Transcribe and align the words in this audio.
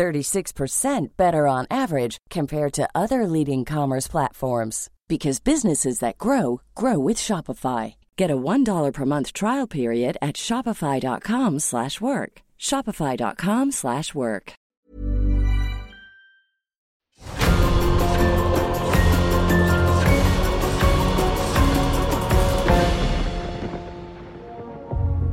36% 0.00 1.08
better 1.18 1.46
on 1.46 1.66
average 1.70 2.16
compared 2.30 2.72
to 2.72 2.88
other 2.94 3.26
leading 3.26 3.66
commerce 3.66 4.08
platforms 4.08 4.88
because 5.08 5.40
businesses 5.40 5.98
that 5.98 6.16
grow 6.16 6.62
grow 6.74 6.98
with 6.98 7.18
Shopify. 7.18 7.96
Get 8.16 8.30
a 8.30 8.36
$1 8.36 8.92
per 8.94 9.04
month 9.04 9.34
trial 9.34 9.66
period 9.66 10.16
at 10.22 10.36
shopify.com/work. 10.36 12.32
shopify.com/work. 12.58 14.52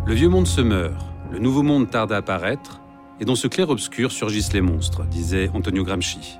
Le 0.07 0.15
vieux 0.15 0.29
monde 0.29 0.47
se 0.47 0.61
meurt, 0.61 0.95
le 1.31 1.39
nouveau 1.39 1.63
monde 1.63 1.89
tarde 1.89 2.13
à 2.13 2.17
apparaître, 2.17 2.81
et 3.19 3.25
dans 3.25 3.35
ce 3.35 3.47
clair-obscur 3.47 4.11
surgissent 4.11 4.53
les 4.53 4.61
monstres, 4.61 5.05
disait 5.05 5.49
Antonio 5.53 5.83
Gramsci. 5.83 6.39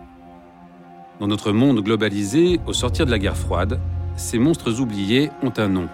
Dans 1.20 1.27
notre 1.27 1.52
monde 1.52 1.81
globalisé, 1.81 2.59
au 2.68 2.73
sortir 2.73 3.05
de 3.05 3.12
la 3.12 3.20
guerre 3.20 3.38
froide, 3.38 3.80
ces 4.16 4.38
monstres 4.38 4.80
oubliés 4.80 5.32
ont 5.41 5.54
un 5.57 5.68
nom. 5.68 5.87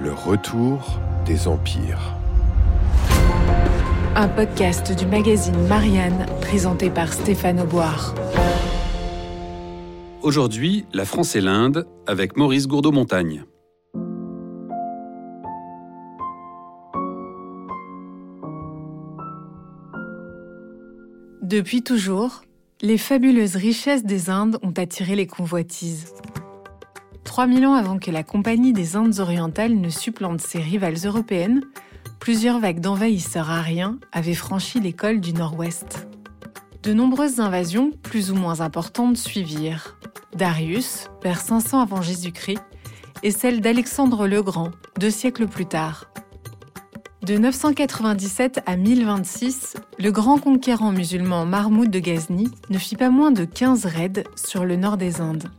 Le 0.00 0.12
retour 0.12 1.00
des 1.24 1.48
empires. 1.48 2.12
Un 4.14 4.28
podcast 4.28 4.96
du 4.96 5.06
magazine 5.06 5.58
Marianne 5.68 6.26
présenté 6.40 6.90
par 6.90 7.12
Stéphane 7.12 7.60
Auboire. 7.60 8.14
Aujourd'hui, 10.22 10.86
la 10.92 11.04
France 11.04 11.36
et 11.36 11.40
l'Inde 11.40 11.86
avec 12.06 12.36
Maurice 12.36 12.66
Gourdeau-Montagne. 12.66 13.44
Depuis 21.46 21.82
toujours, 21.82 22.42
les 22.82 22.98
fabuleuses 22.98 23.54
richesses 23.54 24.02
des 24.02 24.30
Indes 24.30 24.58
ont 24.64 24.72
attiré 24.76 25.14
les 25.14 25.28
convoitises. 25.28 26.12
3000 27.22 27.66
ans 27.66 27.74
avant 27.74 28.00
que 28.00 28.10
la 28.10 28.24
Compagnie 28.24 28.72
des 28.72 28.96
Indes 28.96 29.20
orientales 29.20 29.76
ne 29.76 29.88
supplante 29.88 30.40
ses 30.40 30.58
rivales 30.58 30.96
européennes, 31.04 31.62
plusieurs 32.18 32.58
vagues 32.58 32.80
d'envahisseurs 32.80 33.48
ariens 33.48 34.00
avaient 34.10 34.34
franchi 34.34 34.80
les 34.80 34.92
cols 34.92 35.20
du 35.20 35.34
nord-ouest. 35.34 36.08
De 36.82 36.92
nombreuses 36.92 37.38
invasions, 37.38 37.92
plus 38.02 38.32
ou 38.32 38.34
moins 38.34 38.60
importantes, 38.60 39.16
suivirent. 39.16 39.96
Darius, 40.34 41.10
vers 41.22 41.40
500 41.40 41.80
avant 41.80 42.02
Jésus-Christ, 42.02 42.64
et 43.22 43.30
celle 43.30 43.60
d'Alexandre 43.60 44.26
le 44.26 44.42
Grand, 44.42 44.72
deux 44.98 45.10
siècles 45.10 45.46
plus 45.46 45.66
tard. 45.66 46.10
De 47.26 47.36
997 47.38 48.60
à 48.66 48.76
1026, 48.76 49.74
le 49.98 50.12
grand 50.12 50.38
conquérant 50.38 50.92
musulman 50.92 51.44
Mahmoud 51.44 51.90
de 51.90 51.98
Ghazni 51.98 52.48
ne 52.70 52.78
fit 52.78 52.94
pas 52.94 53.10
moins 53.10 53.32
de 53.32 53.44
15 53.44 53.84
raids 53.86 54.22
sur 54.36 54.64
le 54.64 54.76
nord 54.76 54.96
des 54.96 55.20
Indes. 55.20 55.50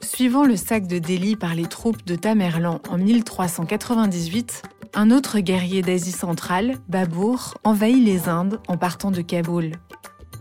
Suivant 0.00 0.44
le 0.44 0.56
sac 0.56 0.88
de 0.88 0.98
Delhi 0.98 1.36
par 1.36 1.54
les 1.54 1.66
troupes 1.66 2.04
de 2.04 2.16
Tamerlan 2.16 2.80
en 2.90 2.98
1398, 2.98 4.62
un 4.94 5.12
autre 5.12 5.38
guerrier 5.38 5.80
d'Asie 5.80 6.10
centrale, 6.10 6.78
Babour, 6.88 7.54
envahit 7.62 8.04
les 8.04 8.28
Indes 8.28 8.58
en 8.66 8.76
partant 8.76 9.12
de 9.12 9.20
Kaboul. 9.20 9.76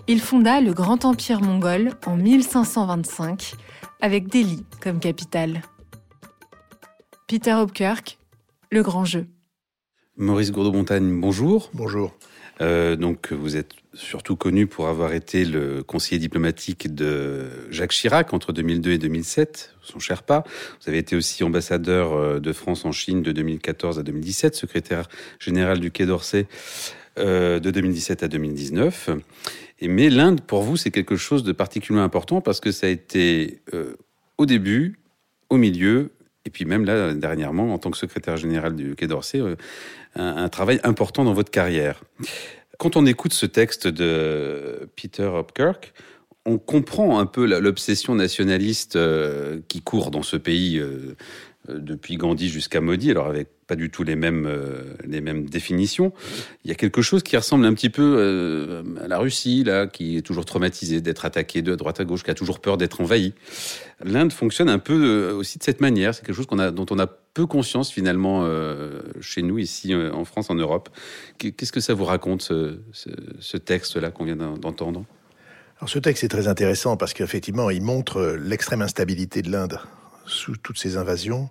Il 0.07 0.19
fonda 0.19 0.61
le 0.61 0.73
grand 0.73 1.05
empire 1.05 1.41
mongol 1.41 1.91
en 2.07 2.16
1525, 2.16 3.53
avec 4.01 4.29
Delhi 4.29 4.66
comme 4.81 4.99
capitale. 4.99 5.61
Peter 7.27 7.53
Hopkirk, 7.53 8.17
Le 8.72 8.81
Grand 8.81 9.05
Jeu. 9.05 9.27
Maurice 10.18 10.51
Gourdeau-Montagne, 10.51 11.19
bonjour. 11.19 11.72
Bonjour. 11.74 12.16
Euh, 12.62 12.96
donc, 12.96 13.34
vous 13.34 13.57
êtes 13.57 13.72
surtout 13.96 14.35
connu 14.35 14.68
pour 14.68 14.88
avoir 14.88 15.13
été 15.13 15.44
le 15.44 15.81
conseiller 15.81 16.19
diplomatique 16.19 16.94
de 16.94 17.50
Jacques 17.72 17.94
Chirac 17.94 18.31
entre 18.31 18.53
2002 18.53 18.91
et 18.91 18.97
2007, 19.00 19.73
son 19.81 19.97
Sherpa. 19.97 20.44
Vous 20.81 20.90
avez 20.90 21.00
été 21.00 21.16
aussi 21.16 21.44
ambassadeur 21.44 22.13
euh, 22.13 22.40
de 22.40 22.53
France 22.53 22.85
en 22.85 22.91
Chine 22.91 23.23
de 23.23 23.31
2014 23.31 23.97
à 23.97 24.03
2017, 24.03 24.56
secrétaire 24.56 25.07
général 25.40 25.79
du 25.79 25.90
Quai 25.90 26.06
d'Orsay 26.06 26.47
euh, 27.18 27.59
de 27.59 27.72
2017 27.72 28.22
à 28.22 28.28
2019. 28.28 29.09
Et, 29.79 29.88
mais 29.88 30.12
l'Inde, 30.12 30.41
pour 30.41 30.62
vous, 30.62 30.78
c'est 30.78 30.91
quelque 30.91 31.16
chose 31.16 31.44
de 31.44 31.53
particulièrement 31.53 32.06
important 32.06 32.40
parce 32.40 32.59
que 32.59 32.72
ça 32.72 32.85
a 32.85 32.90
été 32.91 33.62
euh, 33.73 33.96
au 34.38 34.46
début, 34.46 35.00
au 35.50 35.57
milieu 35.57 36.12
et 36.45 36.49
puis 36.49 36.65
même 36.65 36.85
là, 36.85 37.13
dernièrement, 37.13 37.73
en 37.73 37.77
tant 37.77 37.91
que 37.91 37.97
secrétaire 37.97 38.37
général 38.37 38.75
du 38.75 38.95
Quai 38.95 39.07
d'Orsay, 39.07 39.39
euh, 39.39 39.55
un, 40.15 40.49
travail 40.49 40.79
important 40.83 41.23
dans 41.23 41.33
votre 41.33 41.51
carrière. 41.51 42.03
Quand 42.77 42.97
on 42.97 43.05
écoute 43.05 43.33
ce 43.33 43.45
texte 43.45 43.87
de 43.87 44.89
Peter 44.95 45.23
Hopkirk, 45.23 45.93
on 46.45 46.57
comprend 46.57 47.19
un 47.19 47.25
peu 47.25 47.45
l'obsession 47.45 48.15
nationaliste 48.15 48.97
euh, 48.97 49.61
qui 49.69 49.81
court 49.81 50.11
dans 50.11 50.23
ce 50.23 50.35
pays 50.35 50.77
euh, 50.77 51.15
depuis 51.69 52.17
Gandhi 52.17 52.49
jusqu'à 52.49 52.81
Modi, 52.81 53.11
alors 53.11 53.27
avec 53.27 53.47
du 53.75 53.89
tout 53.89 54.03
les 54.03 54.16
mêmes, 54.16 54.45
euh, 54.45 54.84
les 55.06 55.22
mêmes 55.22 55.45
définitions. 55.45 56.13
Il 56.63 56.69
y 56.69 56.72
a 56.72 56.75
quelque 56.75 57.01
chose 57.01 57.23
qui 57.23 57.38
ressemble 57.38 57.66
un 57.66 57.73
petit 57.73 57.89
peu 57.89 58.16
euh, 58.17 58.84
à 59.03 59.07
la 59.07 59.17
Russie, 59.19 59.63
là, 59.63 59.88
qui 59.88 60.17
est 60.17 60.22
toujours 60.22 60.45
traumatisée 60.45 61.01
d'être 61.01 61.25
attaquée 61.25 61.61
de 61.61 61.75
droite 61.75 62.00
à 62.00 62.06
gauche, 62.06 62.23
qui 62.23 62.31
a 62.31 62.35
toujours 62.35 62.59
peur 62.59 62.78
d'être 62.78 63.01
envahie. 63.01 63.34
L'Inde 64.03 64.34
fonctionne 64.34 64.69
un 64.69 64.79
peu 64.79 64.94
euh, 64.94 65.34
aussi 65.35 65.57
de 65.57 65.63
cette 65.63 65.81
manière. 65.81 66.13
C'est 66.13 66.25
quelque 66.25 66.35
chose 66.35 66.47
dont 66.47 66.85
on 66.89 67.00
a 67.00 67.07
peu 67.07 67.45
conscience 67.47 67.91
finalement 67.91 68.47
chez 69.19 69.41
nous, 69.41 69.57
ici 69.57 69.95
en 69.95 70.23
France, 70.23 70.51
en 70.51 70.55
Europe. 70.55 70.90
Qu'est-ce 71.40 71.72
que 71.72 71.79
ça 71.79 71.95
vous 71.95 72.05
raconte, 72.05 72.44
ce 72.44 73.57
texte-là 73.57 74.11
qu'on 74.11 74.25
vient 74.25 74.35
d'entendre? 74.35 75.03
Alors 75.79 75.90
ce 75.90 75.97
texte 76.00 76.23
est 76.23 76.29
très 76.29 76.47
intéressant 76.47 76.95
parce 76.95 77.13
qu'effectivement, 77.13 77.69
il 77.69 77.81
montre 77.81 78.38
l'extrême 78.40 78.81
instabilité 78.81 79.41
de 79.41 79.51
l'Inde 79.51 79.79
sous 80.25 80.55
toutes 80.55 80.78
ces 80.78 80.97
invasions, 80.97 81.50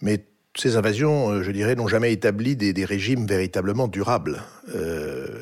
mais 0.00 0.24
ces 0.56 0.76
invasions, 0.76 1.42
je 1.42 1.50
dirais, 1.50 1.74
n'ont 1.74 1.88
jamais 1.88 2.12
établi 2.12 2.56
des, 2.56 2.84
régimes 2.84 3.26
véritablement 3.26 3.88
durables. 3.88 4.42
Euh, 4.74 5.40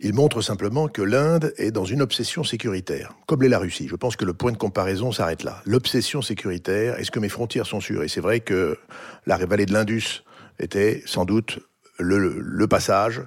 il 0.00 0.14
montre 0.14 0.40
simplement 0.40 0.88
que 0.88 1.02
l'Inde 1.02 1.52
est 1.56 1.72
dans 1.72 1.84
une 1.84 2.02
obsession 2.02 2.44
sécuritaire, 2.44 3.14
comme 3.26 3.42
l'est 3.42 3.48
la 3.48 3.58
Russie. 3.58 3.88
Je 3.88 3.96
pense 3.96 4.16
que 4.16 4.24
le 4.24 4.32
point 4.32 4.52
de 4.52 4.56
comparaison 4.56 5.10
s'arrête 5.10 5.42
là. 5.42 5.60
L'obsession 5.66 6.22
sécuritaire, 6.22 6.98
est-ce 6.98 7.10
que 7.10 7.18
mes 7.18 7.28
frontières 7.28 7.66
sont 7.66 7.80
sûres? 7.80 8.04
Et 8.04 8.08
c'est 8.08 8.20
vrai 8.20 8.40
que 8.40 8.78
la 9.26 9.36
vallée 9.38 9.66
de 9.66 9.72
l'Indus 9.72 10.22
était 10.60 11.02
sans 11.04 11.24
doute 11.24 11.58
le, 11.98 12.16
le, 12.38 12.68
passage 12.68 13.22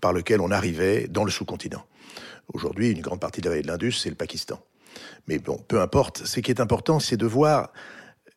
par 0.00 0.12
lequel 0.12 0.40
on 0.40 0.50
arrivait 0.50 1.08
dans 1.08 1.24
le 1.24 1.30
sous-continent. 1.30 1.84
Aujourd'hui, 2.52 2.92
une 2.92 3.00
grande 3.00 3.20
partie 3.20 3.40
de 3.40 3.46
la 3.46 3.50
vallée 3.50 3.62
de 3.62 3.68
l'Indus, 3.68 3.92
c'est 3.92 4.10
le 4.10 4.14
Pakistan. 4.14 4.60
Mais 5.26 5.38
bon, 5.38 5.58
peu 5.66 5.80
importe. 5.80 6.24
Ce 6.24 6.40
qui 6.40 6.50
est 6.50 6.60
important, 6.60 7.00
c'est 7.00 7.16
de 7.16 7.26
voir 7.26 7.72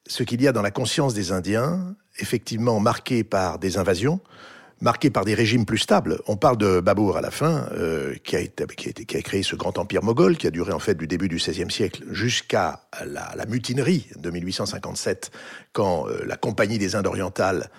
ce 0.07 0.23
qu'il 0.23 0.41
y 0.41 0.47
a 0.47 0.51
dans 0.51 0.61
la 0.61 0.71
conscience 0.71 1.13
des 1.13 1.31
Indiens, 1.31 1.95
effectivement 2.19 2.79
marqué 2.79 3.23
par 3.23 3.59
des 3.59 3.77
invasions, 3.77 4.19
marqué 4.81 5.09
par 5.09 5.25
des 5.25 5.33
régimes 5.33 5.65
plus 5.65 5.77
stables. 5.77 6.19
On 6.27 6.37
parle 6.37 6.57
de 6.57 6.79
Babour 6.79 7.17
à 7.17 7.21
la 7.21 7.31
fin, 7.31 7.67
euh, 7.73 8.13
qui, 8.23 8.35
a 8.35 9.21
créé 9.21 9.43
ce 9.43 9.55
grand 9.55 9.77
empire 9.77 10.03
moghol, 10.03 10.37
qui 10.37 10.47
a 10.47 10.51
duré 10.51 10.73
en 10.73 10.79
fait 10.79 10.95
du 10.95 11.07
début 11.07 11.29
du 11.29 11.37
XVIe 11.37 11.71
siècle 11.71 12.03
jusqu'à 12.11 12.81
la, 13.05 13.33
la, 13.35 13.45
mutinerie 13.45 14.07
de 14.17 14.29
1857, 14.29 15.31
quand 15.73 16.07
euh, 16.07 16.23
la 16.25 16.35
Compagnie 16.37 16.77
des 16.77 16.95
Indes 16.95 17.07
orientales 17.07 17.69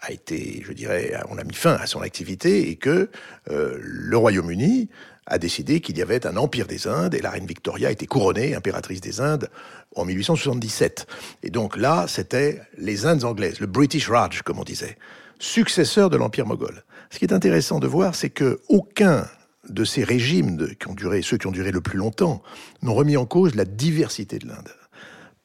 a 0.00 0.12
été, 0.12 0.62
je 0.66 0.72
dirais, 0.72 1.14
on 1.30 1.38
a 1.38 1.44
mis 1.44 1.54
fin 1.54 1.74
à 1.74 1.86
son 1.86 2.02
activité 2.02 2.68
et 2.68 2.76
que 2.76 3.10
euh, 3.50 3.78
le 3.80 4.16
Royaume-Uni 4.16 4.90
a 5.26 5.38
décidé 5.38 5.80
qu'il 5.80 5.98
y 5.98 6.02
avait 6.02 6.26
un 6.26 6.36
empire 6.36 6.66
des 6.66 6.86
Indes 6.86 7.14
et 7.14 7.20
la 7.20 7.30
reine 7.30 7.46
Victoria 7.46 7.90
était 7.90 8.06
couronnée 8.06 8.54
impératrice 8.54 9.00
des 9.00 9.20
Indes 9.20 9.48
en 9.94 10.04
1877. 10.04 11.06
Et 11.42 11.50
donc 11.50 11.76
là, 11.76 12.06
c'était 12.08 12.60
les 12.78 13.06
Indes 13.06 13.24
anglaises, 13.24 13.60
le 13.60 13.66
British 13.66 14.08
Raj, 14.08 14.42
comme 14.42 14.58
on 14.58 14.64
disait, 14.64 14.96
successeur 15.38 16.10
de 16.10 16.16
l'empire 16.16 16.46
moghol. 16.46 16.84
Ce 17.10 17.18
qui 17.18 17.24
est 17.24 17.32
intéressant 17.32 17.80
de 17.80 17.86
voir, 17.86 18.14
c'est 18.14 18.30
que 18.30 18.60
aucun 18.68 19.26
de 19.68 19.84
ces 19.84 20.04
régimes 20.04 20.74
qui 20.78 20.88
ont 20.88 20.94
duré, 20.94 21.22
ceux 21.22 21.38
qui 21.38 21.48
ont 21.48 21.52
duré 21.52 21.72
le 21.72 21.80
plus 21.80 21.98
longtemps, 21.98 22.42
n'ont 22.82 22.94
remis 22.94 23.16
en 23.16 23.26
cause 23.26 23.56
la 23.56 23.64
diversité 23.64 24.38
de 24.38 24.46
l'Inde 24.46 24.70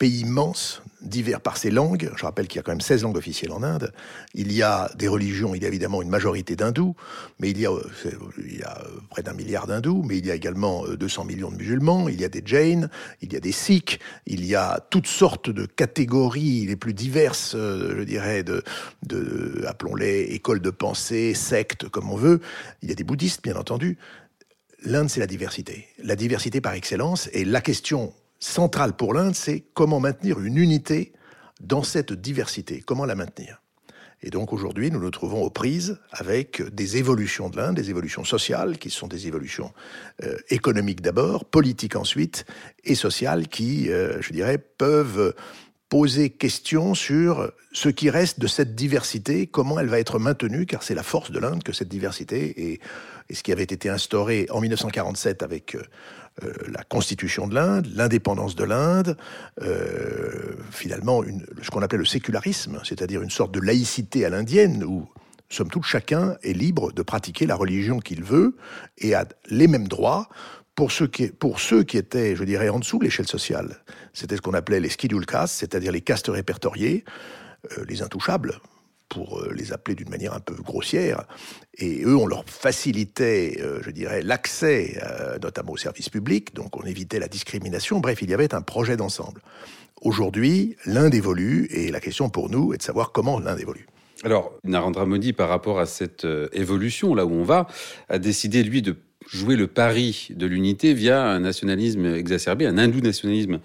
pays 0.01 0.22
immense, 0.22 0.81
divers 1.01 1.42
par 1.42 1.57
ses 1.57 1.71
langues. 1.71 2.12
Je 2.15 2.25
rappelle 2.25 2.48
qu'il 2.48 2.57
y 2.57 2.59
a 2.59 2.63
quand 2.63 2.71
même 2.71 2.81
16 2.81 3.03
langues 3.03 3.18
officielles 3.18 3.51
en 3.51 3.63
Inde. 3.63 3.92
Il 4.33 4.51
y 4.51 4.62
a 4.62 4.89
des 4.98 5.07
religions, 5.07 5.56
il 5.56 5.63
y 5.63 5.65
a 5.65 5.68
évidemment 5.68 6.01
une 6.01 6.09
majorité 6.09 6.56
d'hindous, 6.56 6.95
mais 7.39 7.50
il 7.50 7.59
y 7.59 7.65
a, 7.65 7.71
euh, 7.71 7.81
euh, 8.06 8.69
près 9.09 9.24
d'un 9.24 9.33
milliard 9.33 9.68
d'hindous, 9.68 10.03
mais 10.07 10.18
il 10.18 10.25
y 10.25 10.31
a 10.31 10.36
également 10.36 10.86
200 10.88 11.25
millions 11.25 11.51
de 11.51 11.57
musulmans, 11.57 12.09
il 12.09 12.19
y 12.19 12.25
a 12.25 12.30
des 12.30 12.44
Jains, 12.45 12.89
il 13.21 13.33
y 13.33 13.36
a 13.36 13.39
des 13.39 13.51
Sikhs, 13.51 14.00
il 14.25 14.45
y 14.45 14.56
a 14.56 14.80
toutes 14.89 15.07
sortes 15.07 15.50
de 15.50 15.65
catégories 15.65 16.65
les 16.65 16.75
plus 16.75 16.94
diverses, 16.94 17.56
je 17.56 18.04
dirais, 18.04 18.44
de 18.44 18.63
appelons-les 19.68 20.21
écoles 20.33 20.62
de 20.62 20.69
pensée, 20.69 21.33
sectes, 21.33 21.89
comme 21.89 22.09
on 22.09 22.15
veut. 22.15 22.42
Il 22.81 22.89
y 22.89 22.92
a 22.92 22.95
des 22.95 23.04
bouddhistes, 23.04 23.44
bien 23.44 23.56
entendu. 23.56 23.97
L'Inde, 24.83 25.09
c'est 25.09 25.19
la 25.19 25.27
diversité. 25.27 25.88
La 26.04 26.15
diversité 26.15 26.62
par 26.62 26.74
excellence. 26.74 27.30
Et 27.33 27.45
la 27.45 27.62
question 27.62 28.13
centrale 28.42 28.94
pour 28.94 29.14
l'Inde, 29.14 29.36
c'est 29.36 29.64
comment 29.74 30.02
maintenir 30.02 30.40
une 30.42 30.58
unité 30.58 31.14
dans 31.62 31.84
cette 31.84 32.12
diversité, 32.12 32.82
comment 32.82 33.06
la 33.06 33.16
maintenir. 33.16 33.62
Et 34.24 34.30
donc 34.30 34.54
aujourd'hui, 34.54 34.92
nous 34.92 35.00
nous 35.00 35.10
trouvons 35.10 35.42
aux 35.42 35.50
prises 35.50 36.00
avec 36.12 36.62
des 36.74 36.98
évolutions 36.98 37.50
de 37.50 37.58
l'Inde, 37.58 37.76
des 37.76 37.90
évolutions 37.90 38.24
sociales, 38.24 38.78
qui 38.78 38.90
sont 38.90 39.08
des 39.08 39.28
évolutions 39.28 39.74
euh, 40.24 40.36
économiques 40.50 41.02
d'abord, 41.02 41.46
politiques 41.46 41.96
ensuite, 41.96 42.46
et 42.84 42.94
sociales 42.94 43.48
qui, 43.48 43.90
euh, 43.90 44.22
je 44.22 44.32
dirais, 44.32 44.60
peuvent 44.60 45.34
poser 45.90 46.30
question 46.30 46.94
sur 46.94 47.52
ce 47.74 47.90
qui 47.90 48.10
reste 48.10 48.40
de 48.40 48.48
cette 48.48 48.76
diversité, 48.76 49.48
comment 49.48 49.80
elle 49.80 49.90
va 49.90 50.00
être 50.00 50.20
maintenue, 50.20 50.66
car 50.66 50.84
c'est 50.84 50.96
la 50.96 51.04
force 51.04 51.32
de 51.32 51.40
l'Inde 51.40 51.64
que 51.64 51.74
cette 51.74 51.90
diversité, 51.90 52.46
et, 52.46 52.80
et, 53.30 53.34
ce 53.34 53.44
qui 53.44 53.52
avait 53.52 53.64
été 53.64 53.90
instauré 53.90 54.46
en 54.52 54.62
1947 54.62 55.42
avec 55.44 55.76
euh, 56.44 56.54
la 56.72 56.83
constitution 56.83 57.48
de 57.48 57.56
l'Inde, 57.56 57.88
l'indépendance 57.94 58.56
de 58.56 58.63
l'Inde, 58.63 59.18
euh, 59.62 60.56
finalement 60.72 61.22
ce 61.62 61.69
qu'on 61.69 61.81
appelait 61.81 61.98
le 61.98 62.06
sécularisme, 62.06 62.80
c'est-à-dire 62.83 63.22
une 63.22 63.30
sorte 63.30 63.54
de 63.54 63.60
laïcité 63.60 64.24
à 64.25 64.30
l'indienne 64.30 64.83
où 64.83 65.10
somme 65.50 65.69
toute 65.69 65.83
chacun 65.83 66.38
est 66.44 66.54
libre 66.54 66.94
de 66.94 67.01
pratiquer 67.01 67.45
la 67.45 67.56
religion 67.56 68.00
qu'il 68.00 68.24
veut 68.24 68.56
et 68.98 69.13
a 69.13 69.25
les 69.50 69.68
mêmes 69.68 69.89
droits 69.89 70.30
pour 70.74 70.92
ceux 70.92 71.07
qui, 71.07 71.28
pour 71.28 71.60
ceux 71.60 71.83
qui 71.83 71.98
étaient, 71.98 72.36
je 72.36 72.44
dirais, 72.44 72.69
en 72.69 72.80
dessous 72.80 72.98
de 72.98 73.04
l'échelle 73.04 73.28
sociale. 73.28 73.78
C'était 74.13 74.38
ce 74.38 74.42
qu'on 74.42 74.54
appelait 74.54 74.80
les 74.80 74.89
schedule 74.89 75.25
castes, 75.25 75.56
c'est-à-dire 75.56 75.92
les 75.92 76.01
castes 76.01 76.30
répertoriés, 76.30 77.04
euh, 77.78 77.86
les 77.88 78.01
intouchables, 78.01 78.60
pour 79.12 79.40
euh, 79.40 79.54
les 79.54 79.74
appeler 79.74 79.94
d'une 79.94 80.10
manière 80.10 80.34
un 80.34 80.40
peu 80.40 80.56
grossière. 80.56 81.25
Et 81.78 82.04
eux, 82.06 82.16
on 82.16 82.25
leur 82.25 82.46
facilitait, 82.46 83.58
euh, 83.60 83.80
je 83.84 83.92
dirais, 83.92 84.22
l'accès, 84.22 84.98
euh, 85.04 85.38
notamment 85.40 85.74
aux 85.74 85.78
services 85.78 86.10
publics, 86.10 86.56
donc 86.56 86.78
on 86.78 86.84
évitait 86.84 87.19
la 87.19 87.28
discrimination. 87.28 88.00
Bref, 88.00 88.22
il 88.22 88.30
y 88.30 88.34
avait 88.34 88.56
un 88.56 88.62
projet 88.62 88.96
d'ensemble. 88.96 89.42
Aujourd'hui, 90.02 90.78
l'Inde 90.86 91.13
évolue, 91.13 91.68
et 91.72 91.92
la 91.92 92.00
question 92.00 92.30
pour 92.30 92.50
nous 92.50 92.74
est 92.74 92.78
de 92.78 92.84
savoir 92.84 93.12
comment 93.12 93.38
l'Inde 93.38 93.60
évolue. 93.60 93.86
Alors, 94.24 94.54
Narendra 94.63 95.06
Modi, 95.06 95.34
par 95.34 95.50
rapport 95.50 95.80
à 95.80 95.86
cette 95.86 96.25
évolution, 96.54 97.14
là 97.14 97.25
où 97.25 97.31
on 97.31 97.44
va, 97.44 97.68
a 98.07 98.18
décidé, 98.18 98.64
lui, 98.64 98.81
de 98.81 98.96
jouer 99.28 99.56
le 99.56 99.68
pari 99.68 100.30
de 100.31 100.46
l'unité 100.46 100.94
via 100.94 101.24
un 101.24 101.42
nationalisme 101.42 102.06
exacerbé, 102.06 102.66
un 102.66 102.78
hindou-nationalisme 102.78 103.60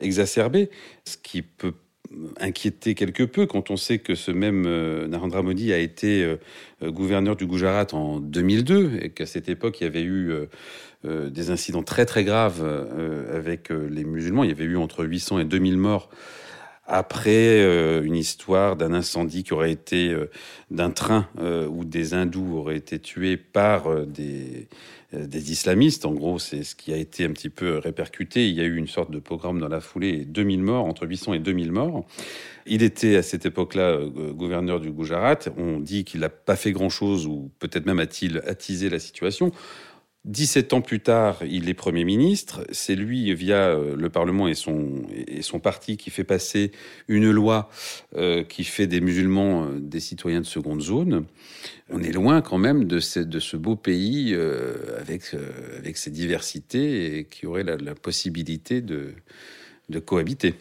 exacerbé, 0.00 0.70
ce 1.04 1.16
qui 1.16 1.42
peut 1.42 1.74
inquiété 2.40 2.94
quelque 2.94 3.22
peu 3.22 3.46
quand 3.46 3.70
on 3.70 3.76
sait 3.76 3.98
que 3.98 4.14
ce 4.14 4.30
même 4.30 4.64
euh, 4.66 5.06
Narendra 5.08 5.42
Modi 5.42 5.72
a 5.72 5.78
été 5.78 6.24
euh, 6.24 6.90
gouverneur 6.90 7.36
du 7.36 7.46
Gujarat 7.46 7.86
en 7.92 8.20
2002 8.20 8.98
et 9.02 9.10
qu'à 9.10 9.26
cette 9.26 9.48
époque 9.48 9.80
il 9.80 9.84
y 9.84 9.86
avait 9.86 10.02
eu 10.02 10.32
euh, 11.04 11.30
des 11.30 11.50
incidents 11.50 11.82
très 11.82 12.06
très 12.06 12.24
graves 12.24 12.64
avec 13.34 13.70
les 13.70 14.04
musulmans. 14.04 14.44
Il 14.44 14.50
y 14.50 14.52
avait 14.52 14.64
eu 14.64 14.76
entre 14.76 15.04
800 15.04 15.40
et 15.40 15.44
2000 15.44 15.76
morts 15.76 16.08
après 16.86 17.62
une 18.02 18.16
histoire 18.16 18.76
d'un 18.76 18.92
incendie 18.92 19.44
qui 19.44 19.52
aurait 19.52 19.72
été 19.72 20.14
d'un 20.70 20.90
train 20.90 21.28
où 21.38 21.84
des 21.84 22.12
hindous 22.14 22.56
auraient 22.56 22.76
été 22.76 22.98
tués 22.98 23.36
par 23.36 24.04
des 24.06 24.68
euh, 25.14 25.26
des 25.26 25.52
islamistes. 25.52 26.06
En 26.06 26.12
gros, 26.12 26.38
c'est 26.38 26.62
ce 26.62 26.74
qui 26.74 26.92
a 26.92 26.96
été 26.96 27.24
un 27.24 27.32
petit 27.32 27.50
peu 27.50 27.78
répercuté. 27.78 28.48
Il 28.48 28.54
y 28.54 28.60
a 28.60 28.64
eu 28.64 28.76
une 28.76 28.86
sorte 28.86 29.10
de 29.10 29.18
programme 29.18 29.58
dans 29.58 29.68
la 29.68 29.80
foulée, 29.80 30.24
2000 30.24 30.62
morts, 30.62 30.86
entre 30.86 31.06
800 31.06 31.34
et 31.34 31.38
2000 31.38 31.72
morts. 31.72 32.06
Il 32.66 32.82
était 32.82 33.16
à 33.16 33.22
cette 33.22 33.44
époque-là 33.44 33.90
euh, 33.90 34.32
gouverneur 34.32 34.80
du 34.80 34.90
Gujarat. 34.90 35.38
On 35.58 35.80
dit 35.80 36.04
qu'il 36.04 36.20
n'a 36.20 36.28
pas 36.30 36.56
fait 36.56 36.72
grand-chose, 36.72 37.26
ou 37.26 37.50
peut-être 37.58 37.84
même 37.84 37.98
a-t-il 37.98 38.38
attisé 38.46 38.88
la 38.88 38.98
situation. 38.98 39.52
17 40.24 40.72
ans 40.72 40.80
plus 40.82 41.00
tard, 41.00 41.42
il 41.44 41.68
est 41.68 41.74
Premier 41.74 42.04
ministre. 42.04 42.64
C'est 42.70 42.94
lui, 42.94 43.34
via 43.34 43.70
euh, 43.70 43.96
le 43.96 44.08
Parlement 44.08 44.46
et 44.46 44.54
son, 44.54 45.02
parti, 45.60 45.96
qui 45.96 46.10
fait 46.10 46.22
passer 46.22 46.70
une 47.08 47.28
loi 47.30 47.68
euh, 48.16 48.44
qui 48.44 48.62
fait 48.62 48.86
des 48.86 49.00
musulmans 49.00 49.64
euh, 49.64 49.80
des 49.80 49.98
citoyens 49.98 50.40
de 50.40 50.46
seconde 50.46 50.80
zone. 50.80 51.24
On 51.90 52.00
est 52.02 52.12
loin 52.12 52.40
quand 52.40 52.58
même 52.58 52.84
de 52.84 53.00
ce, 53.00 53.56
beau 53.56 53.74
pays 53.74 54.34
avec, 54.98 55.24
ses 55.94 56.10
diversités 56.10 57.18
et 57.18 57.24
qui 57.24 57.46
aurait 57.46 57.64
la, 57.64 57.94
possibilité 57.94 58.80
de, 58.80 59.14
cohabiter. 60.06 60.54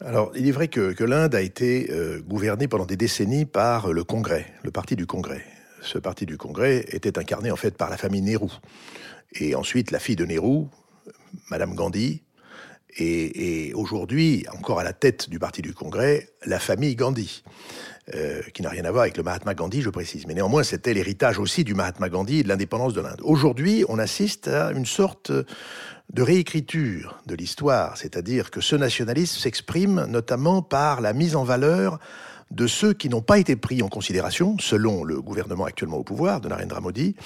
Alors, 0.00 0.32
il 0.36 0.46
est 0.46 0.52
vrai 0.52 0.68
que 0.68 1.04
l'Inde 1.04 1.34
a 1.34 1.40
été 1.40 1.88
gouvernée 2.28 2.68
pendant 2.68 2.84
des 2.84 2.96
décennies 2.96 3.46
par 3.46 3.92
le 3.92 4.04
Congrès, 4.04 4.52
le 4.62 4.70
parti 4.70 4.94
du 4.94 5.06
Congrès 5.06 5.42
ce 5.82 5.98
parti 5.98 6.26
du 6.26 6.36
Congrès 6.36 6.84
était 6.88 7.18
incarné 7.18 7.50
en 7.50 7.56
fait 7.56 7.76
par 7.76 7.90
la 7.90 7.96
famille 7.96 8.22
Nehru. 8.22 8.50
Et 9.34 9.54
ensuite, 9.54 9.90
la 9.90 9.98
fille 9.98 10.16
de 10.16 10.24
Nehru, 10.24 10.66
Madame 11.50 11.74
Gandhi, 11.74 12.22
et, 12.98 13.72
aujourd'hui, 13.74 14.46
encore 14.54 14.80
à 14.80 14.84
la 14.84 14.94
tête 14.94 15.28
du 15.28 15.38
parti 15.38 15.60
du 15.60 15.74
Congrès, 15.74 16.30
la 16.46 16.58
famille 16.58 16.96
Gandhi, 16.96 17.42
euh, 18.14 18.40
qui 18.54 18.62
n'a 18.62 18.70
rien 18.70 18.84
à 18.86 18.90
voir 18.90 19.02
avec 19.02 19.18
le 19.18 19.22
Mahatma 19.22 19.54
Gandhi, 19.54 19.82
je 19.82 19.90
précise. 19.90 20.26
Mais 20.26 20.34
néanmoins, 20.34 20.62
c'était 20.62 20.94
l'héritage 20.94 21.38
aussi 21.38 21.62
du 21.62 21.74
Mahatma 21.74 22.08
Gandhi 22.08 22.38
et 22.38 22.42
de 22.42 22.48
l'indépendance 22.48 22.94
de 22.94 23.02
l'Inde. 23.02 23.20
Aujourd'hui, 23.22 23.84
on 23.88 23.98
assiste 23.98 24.48
à 24.48 24.70
une 24.72 24.86
sorte 24.86 25.30
de 25.30 26.22
réécriture 26.22 27.20
de 27.26 27.34
l'histoire, 27.34 27.98
c'est-à-dire 27.98 28.50
que 28.50 28.60
ce 28.60 28.76
nationalisme 28.76 29.38
s'exprime 29.38 30.06
notamment 30.08 30.62
par 30.62 31.00
la 31.00 31.12
mise 31.12 31.36
en 31.36 31.44
valeur 31.44 31.98
de 32.50 32.66
ceux 32.66 32.92
qui 32.92 33.08
n'ont 33.08 33.22
pas 33.22 33.38
été 33.38 33.56
pris 33.56 33.82
en 33.82 33.88
considération, 33.88 34.56
selon 34.58 35.04
le 35.04 35.20
gouvernement 35.20 35.64
actuellement 35.64 35.98
au 35.98 36.04
pouvoir, 36.04 36.40
de 36.40 36.48
Narendra 36.48 36.80
Modi. 36.80 37.16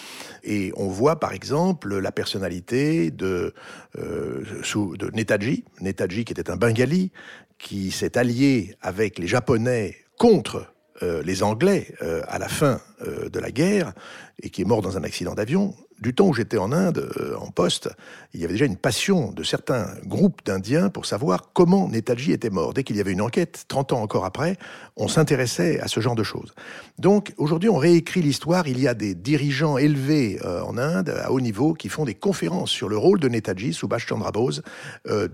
Et 0.44 0.72
on 0.76 0.88
voit 0.88 1.20
par 1.20 1.32
exemple 1.32 1.98
la 1.98 2.12
personnalité 2.12 3.10
de, 3.10 3.54
euh, 3.98 4.44
de 4.74 5.10
Netaji, 5.12 5.64
Netaji 5.80 6.24
qui 6.24 6.32
était 6.32 6.50
un 6.50 6.56
Bengali, 6.56 7.12
qui 7.58 7.90
s'est 7.90 8.16
allié 8.16 8.74
avec 8.80 9.18
les 9.18 9.26
Japonais 9.26 9.96
contre 10.18 10.72
euh, 11.02 11.22
les 11.22 11.42
Anglais 11.42 11.94
euh, 12.02 12.20
à 12.28 12.38
la 12.38 12.48
fin 12.48 12.78
euh, 13.06 13.30
de 13.30 13.38
la 13.38 13.50
guerre 13.50 13.94
et 14.42 14.50
qui 14.50 14.60
est 14.60 14.64
mort 14.66 14.82
dans 14.82 14.98
un 14.98 15.04
accident 15.04 15.34
d'avion 15.34 15.74
du 15.98 16.14
temps 16.14 16.26
où 16.26 16.34
j'étais 16.34 16.56
en 16.56 16.72
Inde, 16.72 17.10
en 17.38 17.50
poste, 17.50 17.90
il 18.32 18.40
y 18.40 18.44
avait 18.44 18.54
déjà 18.54 18.64
une 18.64 18.78
passion 18.78 19.32
de 19.32 19.42
certains 19.42 19.86
groupes 20.06 20.40
d'Indiens 20.46 20.88
pour 20.88 21.04
savoir 21.04 21.52
comment 21.52 21.88
Netaji 21.88 22.32
était 22.32 22.48
mort. 22.48 22.72
Dès 22.72 22.84
qu'il 22.84 22.96
y 22.96 23.00
avait 23.00 23.12
une 23.12 23.20
enquête, 23.20 23.66
30 23.68 23.92
ans 23.92 24.00
encore 24.00 24.24
après, 24.24 24.56
on 24.96 25.08
s'intéressait 25.08 25.78
à 25.78 25.88
ce 25.88 26.00
genre 26.00 26.14
de 26.14 26.22
choses. 26.22 26.54
Donc 26.98 27.34
aujourd'hui, 27.36 27.68
on 27.68 27.76
réécrit 27.76 28.22
l'histoire. 28.22 28.66
Il 28.66 28.80
y 28.80 28.88
a 28.88 28.94
des 28.94 29.14
dirigeants 29.14 29.76
élevés 29.76 30.40
en 30.42 30.78
Inde, 30.78 31.10
à 31.22 31.32
haut 31.32 31.40
niveau, 31.40 31.74
qui 31.74 31.90
font 31.90 32.06
des 32.06 32.14
conférences 32.14 32.70
sur 32.70 32.88
le 32.88 32.96
rôle 32.96 33.20
de 33.20 33.28
Netaji, 33.28 33.74
Subhash 33.74 34.06
Chandra 34.06 34.32
Bose, 34.32 34.62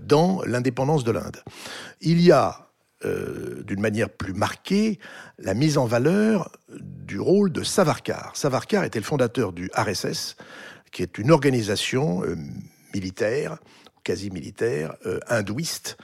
dans 0.03 0.41
l'indépendance 0.45 1.05
de 1.05 1.11
l'Inde. 1.11 1.37
Il 2.01 2.19
y 2.19 2.33
a 2.33 2.66
d'une 3.03 3.79
manière 3.79 4.09
plus 4.09 4.33
marquée 4.33 4.99
la 5.37 5.53
mise 5.53 5.77
en 5.77 5.85
valeur 5.85 6.51
du 6.79 7.19
rôle 7.19 7.51
de 7.51 7.63
Savarkar. 7.63 8.35
Savarkar 8.35 8.83
était 8.83 8.99
le 8.99 9.05
fondateur 9.05 9.53
du 9.53 9.69
RSS, 9.75 10.35
qui 10.91 11.03
est 11.03 11.17
une 11.17 11.31
organisation 11.31 12.23
euh, 12.23 12.35
militaire, 12.93 13.57
quasi 14.03 14.29
militaire, 14.29 14.95
euh, 15.05 15.19
hindouiste, 15.27 15.97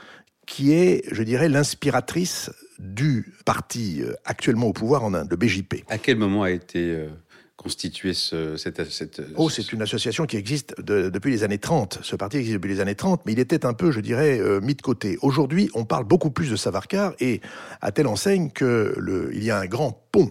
qui 0.46 0.72
est, 0.72 1.02
je 1.10 1.22
dirais, 1.22 1.48
l'inspiratrice 1.48 2.50
du 2.78 3.34
parti 3.44 4.02
euh, 4.02 4.14
actuellement 4.24 4.68
au 4.68 4.72
pouvoir 4.72 5.04
en 5.04 5.14
Inde, 5.14 5.28
le 5.30 5.36
BJP. 5.36 5.84
À 5.88 5.98
quel 5.98 6.16
moment 6.16 6.42
a 6.42 6.50
été 6.50 7.08
constitué 7.56 8.14
ce, 8.14 8.56
cette, 8.56 8.90
cette, 8.90 9.22
Oh, 9.36 9.48
c'est 9.48 9.72
une 9.72 9.82
association 9.82 10.26
qui 10.26 10.36
existe 10.36 10.74
depuis 10.80 11.30
les 11.30 11.44
années 11.44 11.58
30. 11.58 12.00
Ce 12.02 12.16
parti 12.16 12.38
existe 12.38 12.54
depuis 12.54 12.68
les 12.68 12.80
années 12.80 12.94
30, 12.94 13.22
mais 13.26 13.32
il 13.32 13.38
était 13.38 13.64
un 13.64 13.74
peu, 13.74 13.92
je 13.92 14.00
dirais, 14.00 14.40
mis 14.60 14.74
de 14.74 14.82
côté. 14.82 15.18
Aujourd'hui, 15.22 15.70
on 15.74 15.84
parle 15.84 16.04
beaucoup 16.04 16.30
plus 16.30 16.50
de 16.50 16.56
Savarkar 16.56 17.14
et 17.20 17.40
à 17.80 17.92
telle 17.92 18.08
enseigne 18.08 18.50
que 18.50 18.94
le, 18.98 19.30
il 19.34 19.44
y 19.44 19.50
a 19.50 19.58
un 19.58 19.66
grand 19.66 20.04
pont 20.10 20.30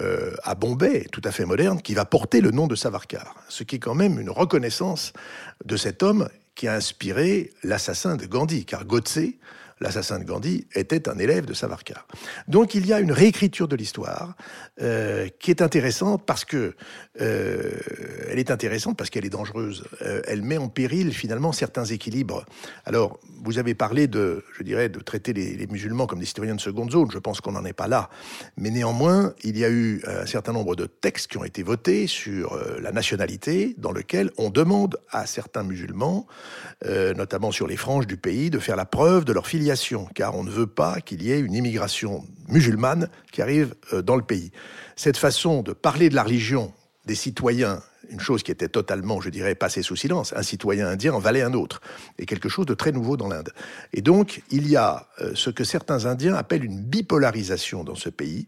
euh, 0.00 0.34
à 0.42 0.54
Bombay, 0.54 1.06
tout 1.10 1.22
à 1.24 1.30
fait 1.30 1.46
moderne, 1.46 1.80
qui 1.80 1.94
va 1.94 2.04
porter 2.04 2.42
le 2.42 2.50
nom 2.50 2.66
de 2.66 2.74
Savarkar. 2.74 3.34
Ce 3.48 3.62
qui 3.62 3.76
est 3.76 3.78
quand 3.78 3.94
même 3.94 4.20
une 4.20 4.28
reconnaissance 4.28 5.14
de 5.64 5.76
cet 5.78 6.02
homme 6.02 6.28
qui 6.54 6.68
a 6.68 6.74
inspiré 6.74 7.50
l'assassin 7.62 8.16
de 8.16 8.26
Gandhi, 8.26 8.66
car 8.66 8.84
Godse, 8.84 9.20
l'assassin 9.80 10.18
de 10.18 10.24
Gandhi, 10.24 10.66
était 10.74 11.08
un 11.08 11.18
élève 11.18 11.44
de 11.44 11.52
Savarkar. 11.52 12.06
Donc 12.48 12.74
il 12.74 12.86
y 12.86 12.92
a 12.92 13.00
une 13.00 13.12
réécriture 13.12 13.68
de 13.68 13.76
l'histoire 13.76 14.34
euh, 14.80 15.28
qui 15.38 15.50
est 15.50 15.60
intéressante 15.60 16.24
parce 16.24 16.44
que 16.44 16.74
euh, 17.20 17.72
elle 18.30 18.38
est 18.38 18.50
intéressante 18.50 18.96
parce 18.96 19.10
qu'elle 19.10 19.26
est 19.26 19.30
dangereuse. 19.30 19.84
Euh, 20.02 20.22
elle 20.26 20.42
met 20.42 20.56
en 20.56 20.68
péril 20.68 21.12
finalement 21.12 21.52
certains 21.52 21.84
équilibres. 21.84 22.46
Alors 22.86 23.18
vous 23.44 23.58
avez 23.58 23.74
parlé 23.74 24.06
de, 24.06 24.44
je 24.56 24.62
dirais, 24.62 24.88
de 24.88 24.98
traiter 24.98 25.32
les, 25.32 25.56
les 25.56 25.66
musulmans 25.66 26.06
comme 26.06 26.20
des 26.20 26.26
citoyens 26.26 26.54
de 26.54 26.60
seconde 26.60 26.90
zone. 26.90 27.10
Je 27.10 27.18
pense 27.18 27.40
qu'on 27.42 27.52
n'en 27.52 27.64
est 27.64 27.74
pas 27.74 27.88
là, 27.88 28.08
mais 28.56 28.70
néanmoins 28.70 29.34
il 29.44 29.58
y 29.58 29.64
a 29.64 29.70
eu 29.70 30.02
un 30.06 30.26
certain 30.26 30.52
nombre 30.52 30.74
de 30.74 30.86
textes 30.86 31.30
qui 31.30 31.36
ont 31.36 31.44
été 31.44 31.62
votés 31.62 32.06
sur 32.06 32.58
la 32.80 32.92
nationalité, 32.92 33.74
dans 33.78 33.92
lequel 33.92 34.30
on 34.38 34.50
demande 34.50 34.98
à 35.10 35.26
certains 35.26 35.62
musulmans, 35.62 36.26
notamment 36.84 37.50
sur 37.50 37.66
les 37.66 37.76
franges 37.76 38.06
du 38.06 38.16
pays, 38.16 38.50
de 38.50 38.58
faire 38.58 38.76
la 38.76 38.84
preuve 38.84 39.24
de 39.24 39.32
leur 39.32 39.46
filiation, 39.46 39.65
car 40.14 40.36
on 40.36 40.44
ne 40.44 40.50
veut 40.50 40.66
pas 40.66 41.00
qu'il 41.00 41.22
y 41.22 41.32
ait 41.32 41.40
une 41.40 41.54
immigration 41.54 42.24
musulmane 42.48 43.08
qui 43.32 43.42
arrive 43.42 43.74
euh, 43.92 44.02
dans 44.02 44.16
le 44.16 44.22
pays. 44.22 44.52
Cette 44.96 45.16
façon 45.16 45.62
de 45.62 45.72
parler 45.72 46.08
de 46.08 46.14
la 46.14 46.22
religion 46.22 46.72
des 47.06 47.14
citoyens 47.14 47.82
une 48.10 48.20
chose 48.20 48.42
qui 48.42 48.50
était 48.50 48.68
totalement, 48.68 49.20
je 49.20 49.30
dirais, 49.30 49.54
passée 49.54 49.82
sous 49.82 49.96
silence. 49.96 50.32
Un 50.36 50.42
citoyen 50.42 50.86
indien 50.86 51.12
en 51.12 51.18
valait 51.18 51.42
un 51.42 51.54
autre, 51.54 51.80
et 52.18 52.26
quelque 52.26 52.48
chose 52.48 52.66
de 52.66 52.74
très 52.74 52.92
nouveau 52.92 53.16
dans 53.16 53.28
l'Inde. 53.28 53.50
Et 53.92 54.00
donc, 54.00 54.42
il 54.50 54.68
y 54.68 54.76
a 54.76 55.08
ce 55.34 55.50
que 55.50 55.64
certains 55.64 56.06
Indiens 56.06 56.34
appellent 56.34 56.64
une 56.64 56.80
bipolarisation 56.80 57.84
dans 57.84 57.94
ce 57.94 58.08
pays, 58.08 58.46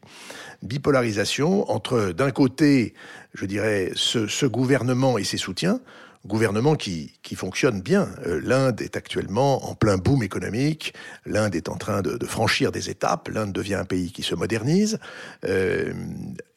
bipolarisation 0.63 1.71
entre, 1.71 2.13
d'un 2.13 2.31
côté, 2.31 2.95
je 3.35 3.47
dirais, 3.47 3.91
ce, 3.95 4.47
gouvernement 4.47 5.19
et 5.19 5.25
ses 5.25 5.39
soutiens, 5.39 5.81
gouvernement 6.29 6.77
qui, 6.77 7.15
qui 7.23 7.35
fonctionne 7.35 7.81
bien. 7.81 8.09
Euh, 8.25 8.41
L'Inde 8.45 8.81
est 8.81 8.97
actuellement 8.97 9.69
en 9.69 9.75
plein 9.75 9.97
boom 9.97 10.23
économique, 10.23 10.95
l'Inde 11.27 11.57
est 11.57 11.69
en 11.69 11.77
train 11.77 12.03
de, 12.03 12.25
franchir 12.25 12.71
des 12.71 12.91
étapes, 12.91 13.29
l'Inde 13.29 13.53
devient 13.53 13.75
un 13.75 13.85
pays 13.85 14.13
qui 14.13 14.23
se 14.23 14.37
modernise, 14.37 15.01
euh, 15.45 15.93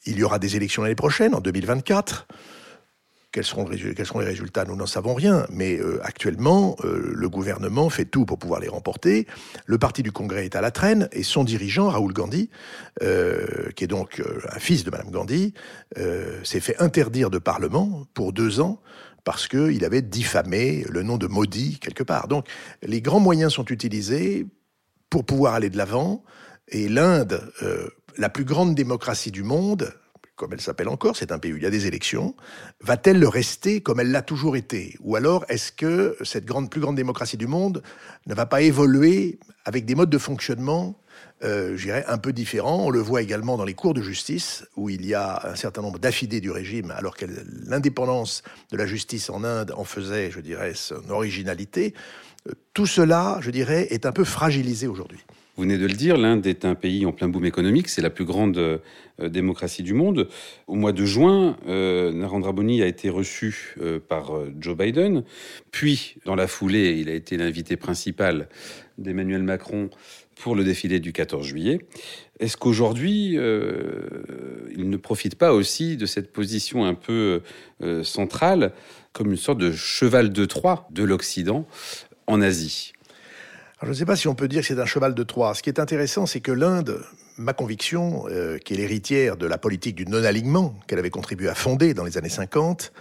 il 0.06 0.20
y 0.20 0.24
aura 0.24 0.38
des 0.38 0.56
élections 0.56 0.84
l'année 0.84 0.96
prochaine, 0.96 1.34
en 1.34 1.40
2024. 1.40 2.28
Quels 3.32 3.46
seront, 3.46 3.70
les 3.70 4.26
résultats? 4.26 4.66
Nous 4.66 4.76
n'en 4.76 4.86
savons 4.86 5.14
rien, 5.14 5.46
mais 5.50 5.78
euh, 5.80 6.02
actuellement, 6.04 6.76
le 6.84 7.30
gouvernement 7.30 7.90
fait 7.90 8.04
tout 8.04 8.26
pour 8.26 8.38
pouvoir 8.38 8.60
les 8.60 8.68
remporter. 8.68 9.26
Le 9.66 9.78
parti 9.78 10.04
du 10.04 10.12
Congrès 10.12 10.44
est 10.44 10.56
à 10.58 10.60
la 10.60 10.72
traîne 10.72 11.08
et 11.14 11.24
son 11.24 11.46
dirigeant, 11.46 11.88
Raoul 11.88 12.12
Gandhi, 12.12 12.50
qui 13.00 13.84
est 13.86 13.88
donc 13.88 14.22
un 14.52 14.60
fils 14.60 14.84
de 14.84 14.92
Madame 14.92 15.12
Gandhi, 15.12 15.54
s'est 16.44 16.60
fait 16.60 16.76
interdire 16.82 17.30
de 17.30 17.38
Parlement 17.38 18.06
pour 18.14 18.34
deux 18.34 18.60
ans 18.60 18.82
parce 19.24 19.48
qu'il 19.48 19.84
avait 19.86 20.02
diffamé 20.02 20.86
le 20.90 21.04
nom 21.04 21.18
de 21.18 21.28
Modi 21.28 21.80
quelque 21.80 22.04
part. 22.04 22.28
Donc, 22.28 22.48
les 22.82 23.02
grands 23.02 23.20
moyens 23.20 23.54
sont 23.54 23.66
utilisés 23.66 24.48
pour 25.10 25.26
pouvoir 25.26 25.54
aller 25.54 25.70
de 25.70 25.78
l'avant. 25.78 26.24
Et 26.70 26.88
l'Inde, 26.88 27.52
euh, 27.64 27.90
la 28.18 28.30
plus 28.30 28.46
grande 28.46 28.76
démocratie 28.76 29.32
du 29.32 29.44
monde, 29.44 29.94
comme 30.36 30.54
elle 30.54 30.62
s'appelle 30.62 30.90
encore, 30.90 31.16
c'est 31.16 31.32
un 31.32 31.40
pays 31.40 31.54
où 31.54 31.58
il 31.58 31.64
y 31.64 31.68
a 31.68 31.72
des 31.72 31.86
élections, 31.86 32.36
va-t-elle 32.82 33.20
le 33.20 33.28
rester 33.28 33.82
comme 33.82 34.00
elle 34.00 34.12
l'a 34.12 34.22
toujours 34.22 34.56
été? 34.56 34.96
Ou 35.02 35.16
alors 35.16 35.46
est-ce 35.50 35.72
que 35.72 36.18
cette 36.24 36.46
grande, 36.46 36.70
plus 36.70 36.82
grande 36.82 36.96
démocratie 36.96 37.38
du 37.38 37.48
monde 37.48 37.84
ne 38.26 38.34
va 38.34 38.46
pas 38.46 38.62
évoluer 38.62 39.40
avec 39.66 39.86
des 39.86 39.96
modes 39.96 40.10
de 40.10 40.18
fonctionnement 40.18 41.01
euh, 41.44 41.76
je 41.76 41.86
dirais, 41.86 42.04
un 42.08 42.18
peu 42.18 42.34
différents. 42.34 42.86
On 42.86 42.90
le 42.90 43.00
voit 43.00 43.22
également 43.22 43.58
dans 43.58 43.66
les 43.66 43.74
cours 43.74 43.94
de 43.94 44.02
justice, 44.02 44.66
où 44.76 44.90
il 44.90 45.06
y 45.06 45.14
a 45.14 45.50
un 45.50 45.56
certain 45.56 45.82
nombre 45.82 46.00
d'affidés 46.00 46.42
du 46.42 46.52
régime, 46.52 46.92
alors 46.92 47.16
que 47.16 47.26
l'indépendance 47.66 48.44
de 48.72 48.78
la 48.78 48.86
justice 48.86 49.30
en 49.30 49.44
Inde 49.44 49.74
en 49.76 49.84
faisait, 49.84 50.32
je 50.32 50.40
dirais, 50.40 50.74
son 50.76 51.10
originalité. 51.10 51.94
Tout 52.74 52.88
cela, 52.88 53.40
je 53.42 53.52
dirais, 53.52 53.88
est 53.92 54.06
un 54.06 54.12
peu 54.12 54.24
fragilisé 54.24 54.88
aujourd'hui. 54.88 55.20
Vous 55.58 55.64
venez 55.64 55.78
de 55.78 55.86
le 55.86 55.94
dire, 55.94 56.18
l'Inde 56.18 56.48
est 56.48 56.64
un 56.64 56.76
pays 56.76 57.06
en 57.06 57.12
plein 57.12 57.28
boom 57.28 57.46
économique, 57.46 57.90
c'est 57.90 58.02
la 58.02 58.10
plus 58.10 58.24
grande 58.24 58.58
euh, 58.58 58.80
démocratie 59.20 59.84
du 59.84 59.94
monde. 59.94 60.30
Au 60.66 60.76
mois 60.76 60.94
de 60.94 61.04
juin, 61.06 61.58
euh, 61.68 62.14
Narendra 62.14 62.54
Modi 62.54 62.82
a 62.82 62.88
été 62.88 63.10
reçu 63.10 63.76
euh, 63.82 64.00
par 64.00 64.32
Joe 64.60 64.78
Biden, 64.78 65.24
puis 65.70 66.16
dans 66.26 66.36
la 66.36 66.48
foulée, 66.48 66.98
il 67.00 67.10
a 67.10 67.14
été 67.14 67.36
l'invité 67.36 67.76
principal 67.76 68.48
d'Emmanuel 68.98 69.44
Macron 69.44 69.90
pour 70.42 70.56
le 70.56 70.64
défilé 70.64 71.00
du 71.00 71.14
14 71.14 71.46
juillet. 71.46 71.86
Est-ce 72.40 72.58
qu'aujourd'hui, 72.58 73.38
euh, 73.38 73.92
il 74.76 74.90
ne 74.90 74.98
profite 74.98 75.36
pas 75.36 75.54
aussi 75.54 75.98
de 75.98 76.06
cette 76.06 76.34
position 76.34 76.84
un 76.86 76.96
peu 76.96 77.42
euh, 77.84 78.04
centrale 78.04 78.74
comme 79.14 79.32
une 79.32 79.38
sorte 79.38 79.60
de 79.60 79.72
cheval 79.72 80.34
de 80.34 80.46
Troie 80.46 80.88
de 80.92 81.04
l'Occident 81.04 81.68
en 82.28 82.42
Asie? 82.42 82.94
Je 83.84 83.88
ne 83.88 83.94
sais 83.94 84.06
pas 84.06 84.16
si 84.16 84.28
on 84.28 84.36
peut 84.36 84.48
dire 84.48 84.62
que 84.62 84.68
c'est 84.68 84.80
un 84.80 84.86
cheval 84.86 85.16
de 85.16 85.24
Troie. 85.24 85.56
Ce 85.56 85.64
qui 85.64 85.70
est 85.70 85.80
intéressant, 85.80 86.28
c'est 86.28 86.40
que 86.40 86.52
l'Inde, 86.52 87.04
ma 87.38 87.54
conviction, 87.54 88.26
euh, 88.30 88.60
qui 88.60 88.74
est 88.74 88.78
l'héritière 88.78 89.38
de 89.38 89.48
la 89.48 89.58
politique 89.58 89.96
du 89.96 90.06
non-alignement 90.06 90.76
qu'elle 90.88 91.00
avait 91.00 91.10
contribué 91.10 91.50
à 91.50 91.56
fonder 91.56 91.96
dans 91.96 92.04
les 92.04 92.18
années 92.18 92.30
50, 92.30 92.94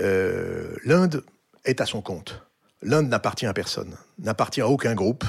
euh, 0.00 0.76
l'Inde 0.84 1.24
est 1.64 1.80
à 1.80 1.86
son 1.86 2.02
compte. 2.02 2.42
L'Inde 2.82 3.08
n'appartient 3.08 3.46
à 3.46 3.54
personne, 3.54 3.96
n'appartient 4.18 4.60
à 4.60 4.68
aucun 4.68 4.94
groupe. 4.94 5.24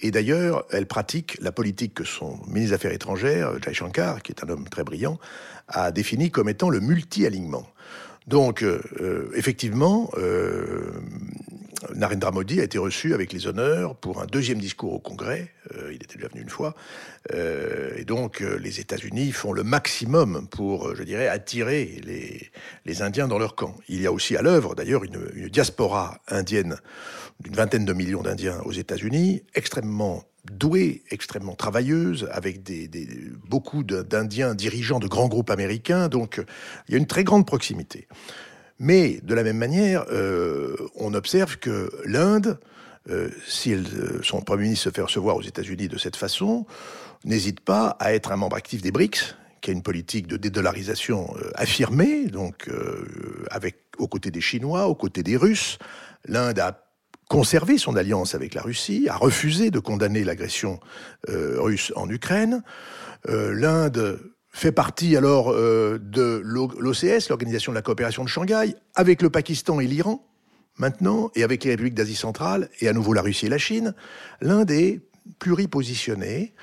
Et 0.00 0.10
d'ailleurs, 0.10 0.64
elle 0.70 0.86
pratique 0.86 1.38
la 1.40 1.52
politique 1.52 1.94
que 1.94 2.04
son 2.04 2.38
ministre 2.46 2.70
des 2.70 2.72
Affaires 2.72 2.92
étrangères, 2.92 3.52
Jai 3.62 3.74
Shankar, 3.74 4.22
qui 4.22 4.32
est 4.32 4.44
un 4.44 4.48
homme 4.48 4.68
très 4.68 4.84
brillant, 4.84 5.18
a 5.68 5.90
défini 5.90 6.30
comme 6.30 6.48
étant 6.48 6.70
le 6.70 6.80
multi-alignement. 6.80 7.66
Donc, 8.26 8.62
euh, 8.62 9.30
effectivement, 9.34 10.10
euh, 10.18 10.92
Narendra 11.94 12.32
Modi 12.32 12.60
a 12.60 12.64
été 12.64 12.78
reçu 12.78 13.14
avec 13.14 13.32
les 13.32 13.46
honneurs 13.46 13.94
pour 13.94 14.20
un 14.20 14.26
deuxième 14.26 14.58
discours 14.58 14.92
au 14.94 14.98
Congrès. 14.98 15.52
Euh, 15.76 15.92
il 15.92 16.02
était 16.02 16.16
déjà 16.16 16.28
venu 16.28 16.42
une 16.42 16.48
fois. 16.48 16.74
Euh, 17.32 17.92
et 17.96 18.04
donc, 18.04 18.42
euh, 18.42 18.58
les 18.58 18.80
États-Unis 18.80 19.30
font 19.32 19.52
le 19.52 19.62
maximum 19.62 20.48
pour, 20.48 20.94
je 20.96 21.02
dirais, 21.02 21.28
attirer 21.28 22.00
les, 22.04 23.02
Indiens 23.02 23.28
dans 23.28 23.38
leur 23.38 23.54
camp. 23.54 23.76
Il 23.88 24.00
y 24.02 24.06
a 24.06 24.12
aussi 24.12 24.36
à 24.36 24.42
l'œuvre, 24.42 24.74
d'ailleurs, 24.74 25.04
une, 25.04 25.48
diaspora 25.48 26.18
indienne 26.26 26.78
d'une 27.38 27.54
vingtaine 27.54 27.84
de 27.84 27.92
millions 27.92 28.22
d'Indiens 28.22 28.60
aux 28.64 28.72
États-Unis, 28.72 29.44
extrêmement 29.54 30.24
douée, 30.50 31.04
extrêmement 31.10 31.54
travailleuse, 31.54 32.28
avec 32.32 32.64
des 32.64 32.90
beaucoup 33.46 33.84
d'Indiens 33.84 34.56
dirigeants 34.56 34.98
de 34.98 35.06
grands 35.06 35.28
groupes 35.28 35.50
américains. 35.50 36.08
Donc, 36.08 36.42
il 36.88 36.92
y 36.92 36.94
a 36.96 36.98
une 36.98 37.06
très 37.06 37.22
grande 37.22 37.46
proximité. 37.46 38.08
Mais 38.78 39.20
de 39.22 39.34
la 39.34 39.42
même 39.42 39.58
manière, 39.58 40.04
euh, 40.10 40.76
on 40.94 41.14
observe 41.14 41.58
que 41.58 41.90
l'Inde, 42.04 42.58
euh, 43.10 43.30
si 43.46 43.72
elle, 43.72 43.86
son 44.22 44.40
Premier 44.40 44.64
ministre 44.64 44.84
se 44.84 44.90
fait 44.90 45.02
recevoir 45.02 45.36
aux 45.36 45.42
États-Unis 45.42 45.88
de 45.88 45.98
cette 45.98 46.16
façon, 46.16 46.66
n'hésite 47.24 47.60
pas 47.60 47.96
à 47.98 48.12
être 48.14 48.32
un 48.32 48.36
membre 48.36 48.56
actif 48.56 48.82
des 48.82 48.92
BRICS, 48.92 49.34
qui 49.60 49.70
a 49.70 49.72
une 49.72 49.82
politique 49.82 50.26
de 50.26 50.36
dédollarisation 50.36 51.34
euh, 51.36 51.50
affirmée, 51.54 52.26
donc 52.26 52.68
euh, 52.68 53.44
avec 53.50 53.76
aux 53.98 54.08
côtés 54.08 54.30
des 54.30 54.40
Chinois, 54.40 54.86
aux 54.86 54.94
côtés 54.94 55.22
des 55.22 55.36
Russes. 55.36 55.78
L'Inde 56.26 56.58
a 56.60 56.84
conservé 57.28 57.78
son 57.78 57.96
alliance 57.96 58.34
avec 58.34 58.54
la 58.54 58.62
Russie, 58.62 59.06
a 59.08 59.16
refusé 59.16 59.70
de 59.70 59.78
condamner 59.78 60.24
l'agression 60.24 60.80
euh, 61.28 61.60
russe 61.60 61.92
en 61.94 62.08
Ukraine. 62.08 62.62
Euh, 63.28 63.52
L'Inde 63.52 64.20
fait 64.58 64.72
partie 64.72 65.16
alors 65.16 65.52
euh, 65.52 65.98
de 66.02 66.42
l'OCS, 66.44 67.28
l'Organisation 67.28 67.70
de 67.70 67.76
la 67.76 67.82
coopération 67.82 68.24
de 68.24 68.28
Shanghai, 68.28 68.74
avec 68.96 69.22
le 69.22 69.30
Pakistan 69.30 69.78
et 69.78 69.86
l'Iran, 69.86 70.26
maintenant, 70.78 71.30
et 71.36 71.44
avec 71.44 71.62
les 71.62 71.70
républiques 71.70 71.94
d'Asie 71.94 72.16
centrale, 72.16 72.68
et 72.80 72.88
à 72.88 72.92
nouveau 72.92 73.12
la 73.12 73.22
Russie 73.22 73.46
et 73.46 73.48
la 73.48 73.58
Chine. 73.58 73.94
L'Inde 74.40 74.70
est 74.72 75.00
pluripositionnée. 75.38 76.54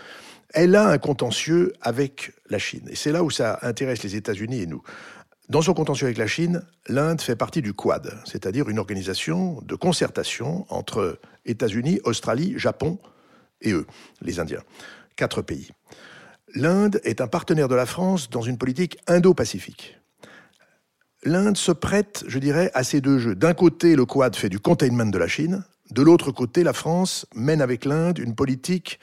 Elle 0.54 0.76
a 0.76 0.90
un 0.90 0.98
contentieux 0.98 1.74
avec 1.82 2.34
la 2.50 2.60
Chine. 2.60 2.86
Et 2.90 2.96
c'est 2.96 3.14
là 3.14 3.24
où 3.24 3.30
ça 3.30 3.60
intéresse 3.62 4.04
les 4.04 4.18
États-Unis 4.18 4.62
et 4.62 4.68
nous. 4.68 4.84
Dans 5.48 5.62
son 5.62 5.74
contentieux 5.74 6.08
avec 6.08 6.18
la 6.18 6.28
Chine, 6.28 6.64
l'Inde 6.88 7.22
fait 7.22 7.36
partie 7.38 7.62
du 7.62 7.74
Quad, 7.74 8.14
c'est-à-dire 8.26 8.68
une 8.68 8.80
organisation 8.80 9.62
de 9.62 9.76
concertation 9.76 10.66
entre 10.70 11.20
États-Unis, 11.46 12.02
Australie, 12.04 12.56
Japon 12.58 13.00
et 13.62 13.72
eux, 13.72 13.86
les 14.22 14.40
Indiens. 14.40 14.64
Quatre 15.16 15.42
pays. 15.42 15.70
L'Inde 16.56 17.02
est 17.04 17.20
un 17.20 17.28
partenaire 17.28 17.68
de 17.68 17.76
la 17.76 17.86
France 17.86 18.30
dans 18.30 18.42
une 18.42 18.58
politique 18.58 18.98
indo-pacifique. 19.08 20.00
L'Inde 21.24 21.58
se 21.58 21.74
prête, 21.74 22.24
je 22.28 22.40
dirais, 22.40 22.72
à 22.74 22.86
ces 22.86 23.02
deux 23.02 23.20
jeux. 23.20 23.36
D'un 23.36 23.54
côté, 23.54 23.98
le 23.98 24.06
Quad 24.06 24.38
fait 24.38 24.48
du 24.48 24.60
containment 24.60 25.12
de 25.12 25.18
la 25.18 25.28
Chine. 25.28 25.66
De 25.92 26.02
l'autre 26.02 26.32
côté, 26.32 26.64
la 26.64 26.72
France 26.72 27.26
mène 27.36 27.62
avec 27.62 27.84
l'Inde 27.84 28.20
une 28.20 28.36
politique 28.36 29.02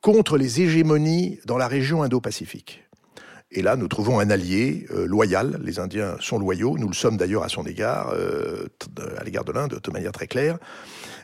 contre 0.00 0.38
les 0.38 0.62
hégémonies 0.62 1.40
dans 1.44 1.58
la 1.58 1.68
région 1.68 2.02
indo-pacifique. 2.02 2.84
Et 3.50 3.60
là, 3.60 3.76
nous 3.76 3.86
trouvons 3.86 4.18
un 4.18 4.30
allié 4.30 4.86
euh, 4.92 5.06
loyal. 5.06 5.60
Les 5.62 5.78
Indiens 5.78 6.16
sont 6.20 6.38
loyaux. 6.38 6.78
Nous 6.78 6.88
le 6.88 6.94
sommes 6.94 7.18
d'ailleurs 7.18 7.42
à 7.42 7.50
son 7.50 7.66
égard, 7.66 8.14
euh, 8.14 8.66
à 9.18 9.24
l'égard 9.24 9.44
de 9.44 9.52
l'Inde, 9.52 9.78
de 9.82 9.90
manière 9.90 10.12
très 10.12 10.26
claire. 10.26 10.56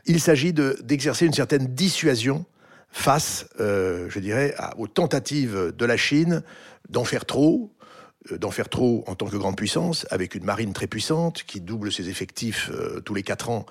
Il 0.04 0.20
s'agit 0.20 0.52
d'exercer 0.52 1.24
une 1.24 1.32
certaine 1.32 1.68
dissuasion 1.68 2.44
face, 2.90 3.46
euh, 3.60 4.08
je 4.08 4.18
dirais, 4.18 4.54
aux 4.76 4.88
tentatives 4.88 5.72
de 5.76 5.84
la 5.84 5.96
Chine 5.96 6.42
d'en 6.88 7.04
faire 7.04 7.26
trop, 7.26 7.72
euh, 8.32 8.38
d'en 8.38 8.50
faire 8.50 8.68
trop 8.68 9.04
en 9.06 9.14
tant 9.14 9.26
que 9.26 9.36
grande 9.36 9.56
puissance, 9.56 10.06
avec 10.10 10.34
une 10.34 10.44
marine 10.44 10.72
très 10.72 10.86
puissante 10.86 11.42
qui 11.44 11.60
double 11.60 11.92
ses 11.92 12.08
effectifs 12.08 12.70
euh, 12.72 13.00
tous 13.00 13.14
les 13.14 13.22
quatre 13.22 13.50
ans 13.50 13.66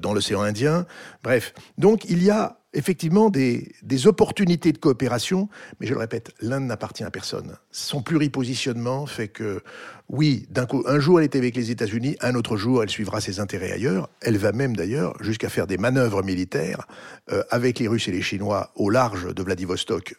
dans 0.00 0.12
l'océan 0.12 0.42
Indien. 0.42 0.86
Bref, 1.22 1.54
donc 1.78 2.04
il 2.04 2.22
y 2.22 2.30
a 2.30 2.57
effectivement 2.74 3.30
des, 3.30 3.72
opportunités 4.06 4.72
de 4.72 4.78
coopération, 4.78 5.48
mais 5.80 5.86
je 5.86 5.94
le 5.94 6.00
répète, 6.00 6.32
l'Inde 6.40 6.64
n'appartient 6.64 7.04
à 7.04 7.10
personne. 7.10 7.56
Son 7.70 8.02
pluripositionnement 8.02 9.06
fait 9.06 9.28
que, 9.28 9.62
oui, 10.08 10.46
d'un 10.50 10.66
coup, 10.66 10.84
un 10.86 11.00
jour 11.00 11.18
elle 11.18 11.24
est 11.24 11.36
avec 11.36 11.56
les 11.56 11.70
États-Unis, 11.70 12.16
un 12.20 12.34
autre 12.34 12.56
jour 12.56 12.82
elle 12.82 12.90
suivra 12.90 13.20
ses 13.20 13.40
intérêts 13.40 13.72
ailleurs. 13.72 14.08
Elle 14.20 14.36
va 14.36 14.52
même 14.52 14.76
d'ailleurs 14.76 15.16
jusqu'à 15.22 15.48
faire 15.48 15.66
des 15.66 15.78
manœuvres 15.78 16.22
militaires 16.22 16.86
euh, 17.32 17.42
avec 17.50 17.78
les 17.78 17.88
Russes 17.88 18.08
et 18.08 18.12
les 18.12 18.22
Chinois 18.22 18.70
au 18.76 18.90
large 18.90 19.34
de 19.34 19.42
Vladivostok 19.42 20.14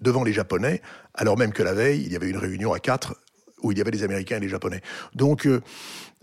devant 0.00 0.24
les 0.24 0.32
Japonais, 0.32 0.82
alors 1.14 1.38
même 1.38 1.52
que 1.52 1.62
la 1.62 1.74
veille, 1.74 2.02
il 2.04 2.12
y 2.12 2.16
avait 2.16 2.28
une 2.28 2.36
réunion 2.36 2.72
à 2.72 2.80
quatre 2.80 3.14
où 3.62 3.70
il 3.70 3.78
y 3.78 3.80
avait 3.80 3.92
les 3.92 4.02
Américains 4.02 4.38
et 4.38 4.40
les 4.40 4.48
Japonais. 4.48 4.80
Donc, 5.14 5.46
euh, 5.46 5.60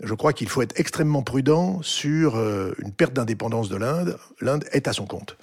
je 0.02 0.14
crois 0.14 0.32
qu'il 0.32 0.48
faut 0.48 0.62
être 0.62 0.78
extrêmement 0.78 1.22
prudent 1.22 1.82
sur 1.82 2.36
euh, 2.36 2.72
une 2.78 2.92
perte 2.92 3.12
d'indépendance 3.12 3.68
de 3.68 3.76
l'Inde. 3.76 4.16
L'Inde 4.40 4.64
est 4.72 4.88
à 4.88 4.92
son 4.92 5.06
compte. 5.06 5.36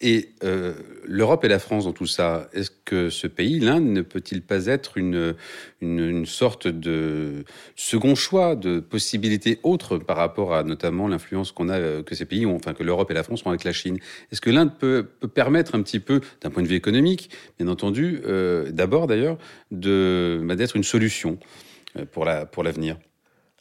Et 0.00 0.30
euh, 0.44 0.74
l'Europe 1.06 1.44
et 1.44 1.48
la 1.48 1.58
France 1.58 1.86
dans 1.86 1.92
tout 1.92 2.06
ça, 2.06 2.48
est-ce 2.52 2.70
que 2.84 3.10
ce 3.10 3.26
pays, 3.26 3.58
l'Inde, 3.58 3.86
ne 3.86 4.02
peut-il 4.02 4.42
pas 4.42 4.66
être 4.66 4.96
une, 4.96 5.34
une, 5.80 6.24
sorte 6.24 6.68
de 6.68 7.44
second 7.74 8.14
choix, 8.14 8.54
de 8.54 8.78
possibilité 8.78 9.58
autre 9.64 9.98
par 9.98 10.16
rapport 10.16 10.54
à 10.54 10.62
notamment 10.62 11.08
l'influence 11.08 11.50
qu'on 11.50 11.68
a, 11.68 11.78
euh, 11.78 12.02
que 12.04 12.14
ces 12.14 12.26
pays 12.26 12.46
ont, 12.46 12.54
enfin 12.54 12.74
que 12.74 12.84
l'Europe 12.84 13.10
et 13.10 13.14
la 13.14 13.24
France 13.24 13.44
ont 13.44 13.48
avec 13.48 13.64
la 13.64 13.72
Chine? 13.72 13.98
Est-ce 14.30 14.40
que 14.40 14.50
l'Inde 14.50 14.78
peut, 14.78 15.04
permettre 15.34 15.74
un 15.74 15.82
petit 15.82 16.00
peu, 16.00 16.20
d'un 16.42 16.50
point 16.50 16.62
de 16.62 16.68
vue 16.68 16.76
économique, 16.76 17.30
bien 17.58 17.66
entendu, 17.66 18.20
d'abord 18.70 19.08
d'ailleurs, 19.08 19.36
bah, 19.72 20.54
d'être 20.54 20.76
une 20.76 20.84
solution 20.84 21.38
pour 22.12 22.24
la 22.24 22.46
pour 22.46 22.62
l'avenir? 22.62 22.98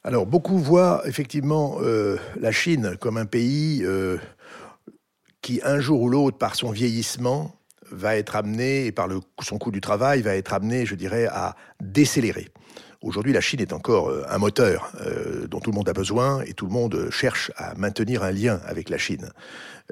Alors, 0.08 0.26
beaucoup 0.26 0.58
voient 0.58 1.02
effectivement 1.04 1.80
euh, 1.82 2.16
la 2.40 2.54
Chine 2.54 2.96
comme 2.98 3.18
un 3.18 3.26
pays 3.26 3.82
euh, 3.84 4.18
qui, 5.42 5.60
un 5.66 5.82
jour 5.82 6.02
ou 6.02 6.08
l'autre, 6.08 6.38
par 6.38 6.56
son 6.56 6.72
vieillissement, 6.72 7.54
va 7.92 8.16
être 8.16 8.38
amené, 8.38 8.86
et 8.86 8.94
par 8.94 9.10
son 9.42 9.58
coût 9.58 9.70
du 9.70 9.82
travail, 9.82 10.22
va 10.22 10.38
être 10.38 10.54
amené, 10.54 10.86
je 10.86 10.96
dirais, 10.96 11.26
à 11.26 11.58
décélérer. 11.82 12.48
Aujourd'hui, 13.02 13.32
la 13.32 13.42
Chine 13.42 13.62
est 13.62 13.74
encore 13.74 14.10
euh, 14.10 14.24
un 14.28 14.40
moteur 14.40 14.92
euh, 15.02 15.48
dont 15.48 15.60
tout 15.60 15.70
le 15.70 15.76
monde 15.76 15.88
a 15.88 15.94
besoin 15.94 16.42
et 16.42 16.54
tout 16.54 16.66
le 16.66 16.72
monde 16.72 17.10
cherche 17.12 17.52
à 17.56 17.76
maintenir 17.76 18.24
un 18.24 18.32
lien 18.32 18.60
avec 18.66 18.90
la 18.90 18.98
Chine. 18.98 19.30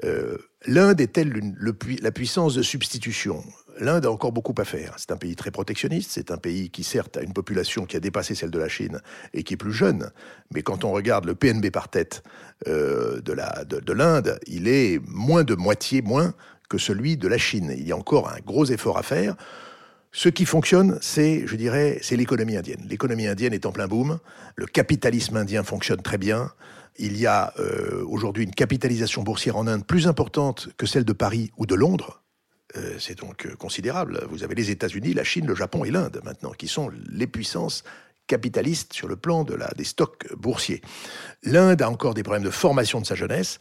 Euh, 0.04 0.36
L'Inde 0.66 1.00
est-elle 1.00 1.54
la 2.02 2.10
puissance 2.10 2.54
de 2.54 2.62
substitution? 2.62 3.44
L'Inde 3.78 4.06
a 4.06 4.10
encore 4.10 4.32
beaucoup 4.32 4.54
à 4.58 4.64
faire. 4.64 4.94
C'est 4.96 5.12
un 5.12 5.16
pays 5.16 5.36
très 5.36 5.52
protectionniste, 5.52 6.10
c'est 6.12 6.32
un 6.32 6.38
pays 6.38 6.70
qui 6.70 6.82
certes 6.82 7.16
a 7.16 7.22
une 7.22 7.32
population 7.32 7.86
qui 7.86 7.96
a 7.96 8.00
dépassé 8.00 8.34
celle 8.34 8.50
de 8.50 8.58
la 8.58 8.68
Chine 8.68 9.00
et 9.32 9.44
qui 9.44 9.54
est 9.54 9.58
plus 9.58 9.72
jeune, 9.72 10.10
mais 10.52 10.62
quand 10.62 10.82
on 10.82 10.90
regarde 10.90 11.26
le 11.26 11.36
PNB 11.36 11.70
par 11.70 11.88
tête 11.88 12.24
de 12.66 13.32
l'Inde, 13.92 14.24
de, 14.24 14.38
il 14.48 14.66
est 14.66 14.98
moins 15.06 15.44
de 15.44 15.54
moitié 15.54 16.02
moins 16.02 16.34
que 16.68 16.78
celui 16.78 17.16
de 17.16 17.28
la 17.28 17.38
Chine. 17.38 17.72
Il 17.76 17.86
y 17.86 17.92
a 17.92 17.96
encore 17.96 18.28
un 18.28 18.40
gros 18.40 18.64
effort 18.64 18.98
à 18.98 19.04
faire. 19.04 19.36
Ce 20.18 20.30
qui 20.30 20.46
fonctionne, 20.46 20.98
c'est, 21.02 21.46
je 21.46 21.56
dirais, 21.56 21.98
c'est 22.00 22.16
l'économie 22.16 22.56
indienne. 22.56 22.80
L'économie 22.88 23.26
indienne 23.26 23.52
est 23.52 23.66
en 23.66 23.70
plein 23.70 23.86
boom. 23.86 24.18
Le 24.54 24.64
capitalisme 24.64 25.36
indien 25.36 25.62
fonctionne 25.62 26.00
très 26.00 26.16
bien. 26.16 26.52
Il 26.96 27.18
y 27.18 27.26
a 27.26 27.52
euh, 27.58 28.02
aujourd'hui 28.08 28.44
une 28.44 28.54
capitalisation 28.54 29.22
boursière 29.22 29.58
en 29.58 29.66
Inde 29.66 29.84
plus 29.84 30.08
importante 30.08 30.70
que 30.78 30.86
celle 30.86 31.04
de 31.04 31.12
Paris 31.12 31.52
ou 31.58 31.66
de 31.66 31.74
Londres. 31.74 32.22
Euh, 32.78 32.96
c'est 32.98 33.18
donc 33.18 33.44
euh, 33.44 33.56
considérable. 33.56 34.24
Vous 34.30 34.42
avez 34.42 34.54
les 34.54 34.70
États-Unis, 34.70 35.12
la 35.12 35.22
Chine, 35.22 35.46
le 35.46 35.54
Japon 35.54 35.84
et 35.84 35.90
l'Inde 35.90 36.22
maintenant, 36.24 36.52
qui 36.52 36.66
sont 36.66 36.90
les 37.10 37.26
puissances 37.26 37.84
capitalistes 38.26 38.94
sur 38.94 39.08
le 39.08 39.16
plan 39.16 39.44
de 39.44 39.52
la, 39.52 39.68
des 39.76 39.84
stocks 39.84 40.32
boursiers. 40.34 40.80
L'Inde 41.42 41.82
a 41.82 41.90
encore 41.90 42.14
des 42.14 42.22
problèmes 42.22 42.42
de 42.42 42.50
formation 42.50 43.02
de 43.02 43.06
sa 43.06 43.16
jeunesse. 43.16 43.60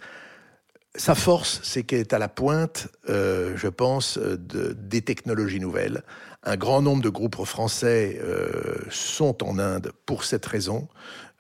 Sa 0.96 1.16
force, 1.16 1.60
c'est 1.64 1.84
qu'elle 1.84 2.00
est 2.00 2.14
à 2.14 2.20
la 2.20 2.30
pointe, 2.30 2.88
je 3.06 3.68
pense, 3.68 4.18
de, 4.18 4.72
des 4.72 5.02
technologies 5.02 5.60
nouvelles, 5.60 6.04
un 6.46 6.58
grand 6.58 6.82
nombre 6.82 7.02
de 7.02 7.10
groupes 7.10 7.44
français 7.44 8.20
euh, 8.24 8.78
sont 8.90 9.44
en 9.44 9.58
Inde 9.58 9.92
pour 10.06 10.24
cette 10.24 10.46
raison. 10.46 10.88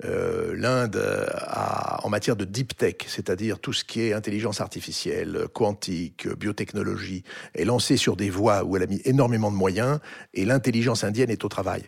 Euh, 0.03 0.53
L'Inde 0.57 1.01
a, 1.37 2.03
en 2.03 2.09
matière 2.09 2.35
de 2.35 2.43
deep 2.43 2.75
tech, 2.75 2.95
c'est-à-dire 3.07 3.59
tout 3.59 3.71
ce 3.71 3.85
qui 3.85 4.01
est 4.01 4.13
intelligence 4.13 4.61
artificielle, 4.61 5.47
quantique, 5.53 6.27
biotechnologie, 6.27 7.23
est 7.53 7.65
lancée 7.65 7.97
sur 7.97 8.15
des 8.15 8.29
voies 8.29 8.63
où 8.63 8.75
elle 8.75 8.83
a 8.83 8.87
mis 8.87 9.01
énormément 9.05 9.51
de 9.51 9.55
moyens 9.55 9.99
et 10.33 10.43
l'intelligence 10.43 11.03
indienne 11.03 11.29
est 11.29 11.45
au 11.45 11.49
travail. 11.49 11.83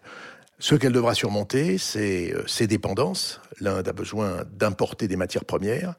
Ce 0.59 0.75
qu'elle 0.75 0.93
devra 0.93 1.13
surmonter, 1.13 1.77
c'est 1.77 2.33
euh, 2.33 2.43
ses 2.47 2.67
dépendances. 2.67 3.41
L'Inde 3.59 3.87
a 3.87 3.93
besoin 3.93 4.43
d'importer 4.53 5.07
des 5.07 5.15
matières 5.15 5.45
premières, 5.45 5.95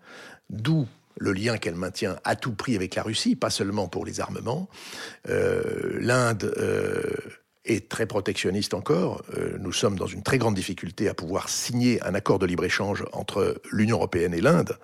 d'où 0.50 0.86
le 1.18 1.32
lien 1.32 1.58
qu'elle 1.58 1.74
maintient 1.74 2.16
à 2.24 2.36
tout 2.36 2.52
prix 2.52 2.76
avec 2.76 2.94
la 2.94 3.02
Russie, 3.02 3.36
pas 3.36 3.50
seulement 3.50 3.88
pour 3.88 4.06
les 4.06 4.20
armements. 4.20 4.68
Euh, 5.28 5.98
L'Inde 6.00 6.54
euh, 6.58 7.02
est 7.64 7.88
très 7.88 8.06
protectionniste 8.06 8.72
encore. 8.72 9.22
Euh, 9.36 9.58
nous 9.60 9.72
sommes 9.72 9.98
dans 9.98 10.06
une 10.06 10.22
très 10.22 10.38
grande 10.38 10.54
difficulté 10.54 11.08
à 11.08 11.14
pouvoir 11.14 11.48
signer 11.48 12.02
un 12.02 12.14
accord 12.14 12.38
de 12.38 12.46
libre-échange 12.46 13.04
entre 13.12 13.60
l'Union 13.70 13.96
européenne 13.96 14.32
et 14.32 14.40
l'Inde. 14.40 14.78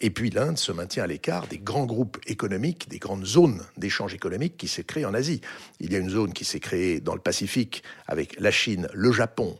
et 0.00 0.10
puis 0.10 0.28
l'Inde 0.28 0.58
se 0.58 0.72
maintient 0.72 1.04
à 1.04 1.06
l'écart 1.06 1.46
des 1.46 1.58
grands 1.58 1.86
groupes 1.86 2.18
économiques, 2.26 2.88
des 2.90 2.98
grandes 2.98 3.24
zones 3.24 3.62
d'échange 3.78 4.12
économique 4.12 4.56
qui 4.58 4.68
s'est 4.68 4.84
créée 4.84 5.06
en 5.06 5.14
Asie. 5.14 5.40
Il 5.80 5.92
y 5.92 5.96
a 5.96 5.98
une 5.98 6.10
zone 6.10 6.32
qui 6.34 6.44
s'est 6.44 6.60
créée 6.60 7.00
dans 7.00 7.14
le 7.14 7.20
Pacifique 7.20 7.82
avec 8.06 8.38
la 8.38 8.50
Chine, 8.50 8.88
le 8.92 9.12
Japon, 9.12 9.58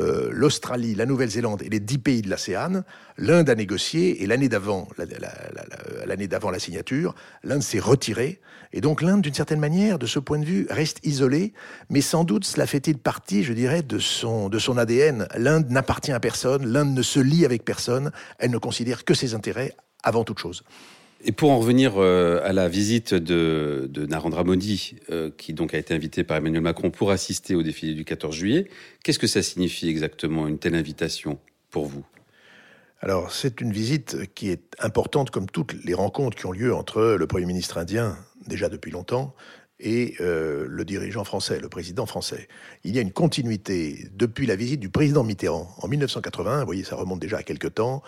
euh, 0.00 0.30
l'Australie, 0.32 0.94
la 0.94 1.06
Nouvelle-Zélande 1.06 1.62
et 1.62 1.68
les 1.68 1.80
dix 1.80 1.98
pays 1.98 2.22
de 2.22 2.30
l'ASEAN, 2.30 2.82
l'Inde 3.18 3.50
a 3.50 3.54
négocié 3.54 4.22
et 4.22 4.26
l'année 4.26 4.48
d'avant, 4.48 4.88
l'année 6.06 6.28
d'avant 6.28 6.50
la 6.50 6.58
signature, 6.58 7.14
l'Inde 7.42 7.62
s'est 7.62 7.78
retirée. 7.78 8.40
Et 8.72 8.80
donc 8.80 9.02
l'Inde, 9.02 9.22
d'une 9.22 9.34
certaine 9.34 9.60
manière, 9.60 9.98
de 9.98 10.06
ce 10.06 10.18
point 10.18 10.38
de 10.38 10.44
vue, 10.44 10.66
reste 10.70 10.98
isolée, 11.04 11.52
mais 11.90 12.00
sans 12.00 12.24
doute 12.24 12.44
cela 12.44 12.66
fait-il 12.66 12.98
partie, 12.98 13.44
je 13.44 13.52
dirais, 13.52 13.82
de 13.82 13.98
son, 13.98 14.48
de 14.48 14.58
son 14.58 14.78
ADN. 14.78 15.28
L'Inde 15.36 15.70
n'appartient 15.70 16.12
à 16.12 16.20
personne, 16.20 16.66
l'Inde 16.66 16.94
ne 16.94 17.02
se 17.02 17.20
lie 17.20 17.44
avec 17.44 17.64
personne, 17.64 18.12
elle 18.38 18.50
ne 18.50 18.58
considère 18.58 19.04
que 19.04 19.14
ses 19.14 19.34
intérêts 19.34 19.74
avant 20.02 20.24
toute 20.24 20.38
chose. 20.38 20.64
Et 21.24 21.30
pour 21.30 21.52
en 21.52 21.58
revenir 21.58 21.94
euh, 21.98 22.40
à 22.42 22.52
la 22.52 22.68
visite 22.68 23.14
de, 23.14 23.88
Narendra 24.08 24.42
Modi, 24.42 24.96
euh, 25.10 25.30
qui 25.36 25.52
donc 25.52 25.72
a 25.72 25.78
été 25.78 25.94
invité 25.94 26.24
par 26.24 26.36
Emmanuel 26.36 26.62
Macron 26.62 26.90
pour 26.90 27.12
assister 27.12 27.54
au 27.54 27.62
défilé 27.62 27.94
du 27.94 28.04
14 28.04 28.34
juillet, 28.34 28.68
qu'est-ce 29.04 29.20
que 29.20 29.28
ça 29.28 29.42
signifie 29.42 29.88
exactement, 29.88 30.48
une 30.48 30.58
telle 30.58 30.74
invitation 30.74 31.38
pour 31.70 31.86
vous? 31.86 32.04
Alors, 33.00 33.32
c'est 33.32 33.60
une 33.60 33.72
visite 33.72 34.32
qui 34.34 34.50
est 34.50 34.62
importante 34.80 35.30
comme 35.30 35.46
toutes 35.46 35.74
les 35.84 35.94
rencontres 35.94 36.36
qui 36.36 36.46
ont 36.46 36.52
lieu 36.52 36.74
entre 36.74 37.16
le 37.18 37.26
Premier 37.26 37.46
ministre 37.46 37.78
indien, 37.78 38.16
déjà 38.48 38.68
depuis 38.68 38.90
longtemps, 38.90 39.34
et 39.82 40.14
euh, 40.20 40.66
le 40.68 40.84
dirigeant 40.84 41.24
français, 41.24 41.60
le 41.60 41.68
président 41.68 42.06
français. 42.06 42.48
Il 42.84 42.94
y 42.94 42.98
a 42.98 43.02
une 43.02 43.12
continuité 43.12 44.08
depuis 44.14 44.46
la 44.46 44.56
visite 44.56 44.80
du 44.80 44.88
président 44.88 45.24
Mitterrand 45.24 45.68
en 45.78 45.88
1980, 45.88 46.60
vous 46.60 46.66
voyez, 46.66 46.84
ça 46.84 46.96
remonte 46.96 47.20
déjà 47.20 47.38
à 47.38 47.42
quelques 47.42 47.74
temps, 47.74 48.02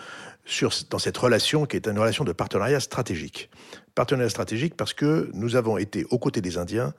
dans 0.89 0.99
cette 0.99 1.17
relation 1.17 1.65
qui 1.65 1.75
est 1.75 1.87
une 1.87 1.99
relation 1.99 2.23
de 2.23 2.31
partenariat 2.31 2.79
stratégique. 2.79 3.49
Partenariat 3.93 4.29
stratégique 4.29 4.75
parce 4.75 4.93
que 4.93 5.29
nous 5.33 5.55
avons 5.55 5.77
été 5.77 6.05
aux 6.09 6.19
côtés 6.19 6.41
des 6.41 6.57
Indiens 6.57 6.93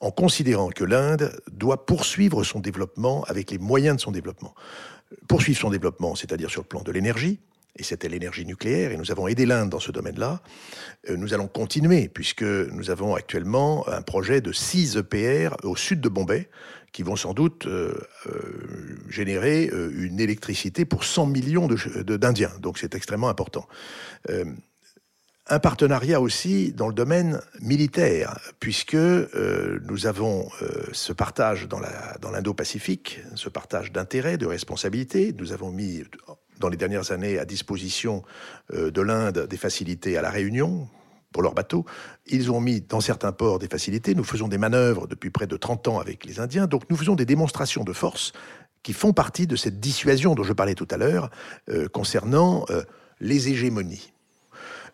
en 0.00 0.10
considérant 0.10 0.68
que 0.68 0.84
l'Inde 0.84 1.38
doit 1.52 1.84
poursuivre 1.84 2.44
son 2.44 2.60
développement 2.60 3.24
avec 3.24 3.50
les 3.50 3.58
moyens 3.58 3.96
de 3.96 4.00
son 4.00 4.12
développement. 4.12 4.54
Poursuivre 5.28 5.58
son 5.58 5.70
développement, 5.70 6.14
c'est-à-dire 6.14 6.50
sur 6.50 6.62
le 6.62 6.68
plan 6.68 6.82
de 6.82 6.92
l'énergie, 6.92 7.40
et 7.80 7.82
c'était 7.82 8.10
l'énergie 8.10 8.44
nucléaire, 8.44 8.92
et 8.92 8.98
nous 8.98 9.10
avons 9.10 9.26
aidé 9.26 9.46
l'Inde 9.46 9.70
dans 9.70 9.80
ce 9.80 9.90
domaine-là. 9.90 10.42
Euh, 11.08 11.16
nous 11.16 11.32
allons 11.32 11.48
continuer, 11.48 12.08
puisque 12.08 12.42
nous 12.42 12.90
avons 12.90 13.14
actuellement 13.14 13.88
un 13.88 14.02
projet 14.02 14.42
de 14.42 14.52
6 14.52 14.96
EPR 14.98 15.56
au 15.64 15.76
sud 15.76 16.02
de 16.02 16.10
Bombay, 16.10 16.50
qui 16.92 17.02
vont 17.02 17.16
sans 17.16 17.32
doute 17.32 17.66
euh, 17.66 17.94
euh, 18.26 18.98
générer 19.08 19.64
une 19.64 20.20
électricité 20.20 20.84
pour 20.84 21.04
100 21.04 21.26
millions 21.26 21.68
d'Indiens. 21.68 22.52
Donc 22.60 22.78
c'est 22.78 22.94
extrêmement 22.94 23.30
important. 23.30 23.66
un 25.46 25.58
partenariat 25.58 26.20
aussi 26.20 26.72
dans 26.72 26.86
le 26.86 26.94
domaine 26.94 27.40
militaire, 27.60 28.38
puisque 28.60 28.94
nous 28.94 30.06
avons 30.06 30.48
ce 30.92 31.12
partage 31.12 31.66
dans 31.66 32.30
l'Indo-Pacifique, 32.30 33.20
ce 33.34 33.48
partage 33.48 33.90
d'intérêts, 33.90 34.36
de 34.36 34.46
responsabilités. 34.46 35.34
Nous 35.36 35.52
avons 35.52 35.72
mis 35.72 36.04
dans 36.60 36.68
les 36.68 36.76
dernières 36.76 37.10
années 37.10 37.38
à 37.38 37.44
disposition 37.44 38.22
euh, 38.72 38.90
de 38.90 39.00
l'Inde 39.00 39.46
des 39.48 39.56
facilités 39.56 40.16
à 40.16 40.22
la 40.22 40.30
Réunion 40.30 40.88
pour 41.32 41.42
leurs 41.42 41.54
bateaux. 41.54 41.84
Ils 42.26 42.50
ont 42.50 42.60
mis 42.60 42.80
dans 42.80 43.00
certains 43.00 43.32
ports 43.32 43.58
des 43.58 43.68
facilités. 43.68 44.14
Nous 44.14 44.24
faisons 44.24 44.48
des 44.48 44.58
manœuvres 44.58 45.06
depuis 45.06 45.30
près 45.30 45.46
de 45.46 45.56
30 45.56 45.88
ans 45.88 45.98
avec 45.98 46.24
les 46.24 46.38
Indiens. 46.38 46.66
Donc 46.66 46.88
nous 46.90 46.96
faisons 46.96 47.14
des 47.14 47.24
démonstrations 47.24 47.84
de 47.84 47.92
force 47.92 48.32
qui 48.82 48.92
font 48.92 49.12
partie 49.12 49.46
de 49.46 49.56
cette 49.56 49.80
dissuasion 49.80 50.34
dont 50.34 50.42
je 50.42 50.52
parlais 50.52 50.74
tout 50.74 50.88
à 50.90 50.96
l'heure 50.96 51.30
euh, 51.68 51.88
concernant 51.88 52.64
euh, 52.70 52.82
les 53.20 53.48
hégémonies. 53.48 54.12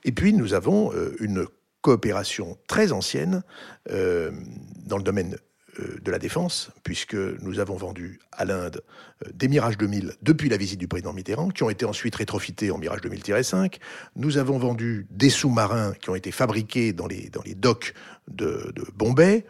Et 0.05 0.13
puis 0.13 0.33
nous 0.33 0.55
avons 0.55 0.93
une 1.21 1.47
coopération 1.81 2.57
très 2.69 2.93
ancienne 2.93 3.43
dans 3.89 4.99
le 4.99 5.03
domaine 5.03 5.37
de 5.79 6.11
la 6.11 6.19
défense, 6.19 6.71
puisque 6.83 7.15
nous 7.15 7.59
avons 7.59 7.77
vendu 7.77 8.19
à 8.33 8.45
l'Inde 8.45 8.83
euh, 9.25 9.31
des 9.35 9.49
Mirage 9.49 9.77
2000 9.79 10.15
depuis 10.23 10.49
la 10.49 10.57
visite 10.57 10.79
du 10.79 10.89
président 10.89 11.13
Mitterrand, 11.13 11.49
qui 11.51 11.63
ont 11.63 11.71
été 11.71 11.85
ensuite 11.85 12.15
rétrofités 12.17 12.71
en 12.71 12.79
Mirage 12.79 13.01
2000-5. 13.01 13.77
Nous 14.17 14.39
avons 14.39 14.59
vendu 14.59 15.07
des 15.11 15.31
sous-marins 15.31 15.93
qui 16.01 16.11
ont 16.11 16.15
été 16.15 16.31
fabriqués 16.31 16.93
dans 16.93 17.07
les, 17.07 17.29
dans 17.31 17.43
les 17.43 17.55
docks 17.55 17.95
de, 18.29 18.73
de 18.75 18.85
Bombay, 18.95 19.45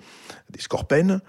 des 0.51 0.61
Scorpènes. 0.61 1.21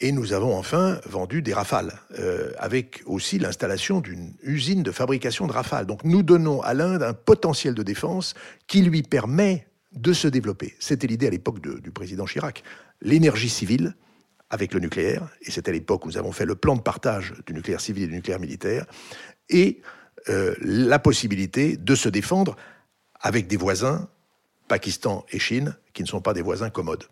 Et 0.00 0.12
nous 0.12 0.32
avons 0.32 0.56
enfin 0.56 1.00
vendu 1.06 1.42
des 1.42 1.52
Rafales, 1.52 1.92
euh, 2.20 2.52
avec 2.58 3.02
aussi 3.04 3.40
l'installation 3.40 4.00
d'une 4.00 4.34
usine 4.42 4.84
de 4.84 4.92
fabrication 4.92 5.48
de 5.48 5.52
Rafales. 5.52 5.86
Donc 5.86 6.04
nous 6.04 6.22
donnons 6.22 6.62
à 6.62 6.72
l'Inde 6.72 7.02
un 7.02 7.14
potentiel 7.14 7.74
de 7.74 7.82
défense 7.82 8.34
qui 8.68 8.82
lui 8.82 9.02
permet 9.02 9.66
de 9.92 10.12
se 10.12 10.28
développer. 10.28 10.74
C'était 10.78 11.08
l'idée 11.08 11.26
à 11.26 11.30
l'époque 11.30 11.60
du 11.60 11.90
président 11.90 12.26
Chirac. 12.26 12.62
L'énergie 13.00 13.48
civile 13.48 13.94
avec 14.50 14.72
le 14.72 14.80
nucléaire, 14.80 15.28
et 15.42 15.50
c'est 15.50 15.68
à 15.68 15.72
l'époque 15.72 16.04
où 16.04 16.08
nous 16.08 16.18
avons 16.18 16.32
fait 16.32 16.46
le 16.46 16.54
plan 16.54 16.76
de 16.76 16.80
partage 16.80 17.34
du 17.46 17.52
nucléaire 17.52 17.80
civil 17.80 18.04
et 18.04 18.06
du 18.06 18.14
nucléaire 18.14 18.40
militaire, 18.40 18.86
et 19.48 19.80
euh, 20.28 20.54
la 20.60 20.98
possibilité 20.98 21.76
de 21.76 21.94
se 21.94 22.08
défendre 22.08 22.56
avec 23.20 23.46
des 23.46 23.56
voisins, 23.56 24.08
Pakistan 24.68 25.24
et 25.30 25.38
Chine, 25.38 25.76
qui 25.92 26.02
ne 26.02 26.08
sont 26.08 26.20
pas 26.20 26.34
des 26.34 26.42
voisins 26.42 26.70
commodes. 26.70 27.04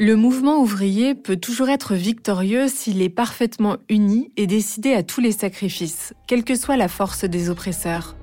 Le 0.00 0.16
mouvement 0.16 0.58
ouvrier 0.58 1.14
peut 1.14 1.36
toujours 1.36 1.68
être 1.68 1.94
victorieux 1.94 2.66
s'il 2.66 3.00
est 3.00 3.08
parfaitement 3.08 3.76
uni 3.88 4.32
et 4.36 4.48
décidé 4.48 4.92
à 4.92 5.04
tous 5.04 5.20
les 5.20 5.30
sacrifices, 5.30 6.14
quelle 6.26 6.42
que 6.42 6.56
soit 6.56 6.76
la 6.76 6.88
force 6.88 7.24
des 7.24 7.48
oppresseurs. 7.48 8.16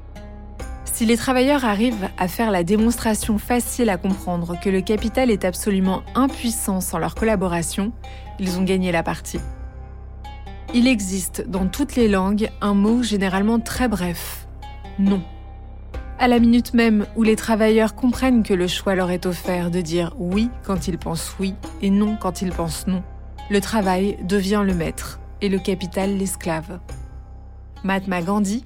Si 0.84 1.06
les 1.06 1.16
travailleurs 1.16 1.64
arrivent 1.64 2.10
à 2.18 2.28
faire 2.28 2.52
la 2.52 2.66
démonstration 2.66 3.38
facile 3.38 3.90
à 3.90 3.96
comprendre 3.96 4.60
que 4.62 4.70
le 4.70 4.82
capital 4.82 5.32
est 5.32 5.46
absolument 5.46 6.04
impuissant 6.14 6.82
sans 6.82 7.00
leur 7.00 7.16
collaboration, 7.16 7.94
ils 8.38 8.58
ont 8.58 8.64
gagné 8.64 8.92
la 8.92 9.02
partie. 9.02 9.40
Il 10.74 10.88
existe 10.88 11.48
dans 11.48 11.68
toutes 11.68 11.96
les 11.96 12.10
langues 12.10 12.50
un 12.60 12.74
mot 12.74 13.02
généralement 13.02 13.62
très 13.62 13.88
bref, 13.88 14.46
non. 15.00 15.22
À 16.22 16.28
la 16.28 16.38
minute 16.38 16.76
même 16.76 17.08
où 17.16 17.24
les 17.24 17.36
travailleurs 17.36 17.96
comprennent 17.96 18.44
que 18.44 18.54
le 18.54 18.68
choix 18.68 18.94
leur 18.94 19.10
est 19.10 19.26
offert 19.26 19.72
de 19.72 19.82
dire 19.82 20.14
oui 20.20 20.50
quand 20.64 20.88
ils 20.88 21.00
pensent 21.00 21.36
oui 21.40 21.56
et 21.82 21.90
non 21.90 22.16
quand 22.16 22.44
ils 22.44 22.52
pensent 22.52 22.86
non, 22.86 23.02
le 23.50 23.60
travail 23.60 24.20
devient 24.28 24.62
le 24.64 24.76
maître 24.76 25.20
et 25.42 25.50
le 25.50 25.58
capital 25.58 26.16
l'esclave. 26.16 26.80
Mahatma 27.84 28.22
Gandhi, 28.22 28.66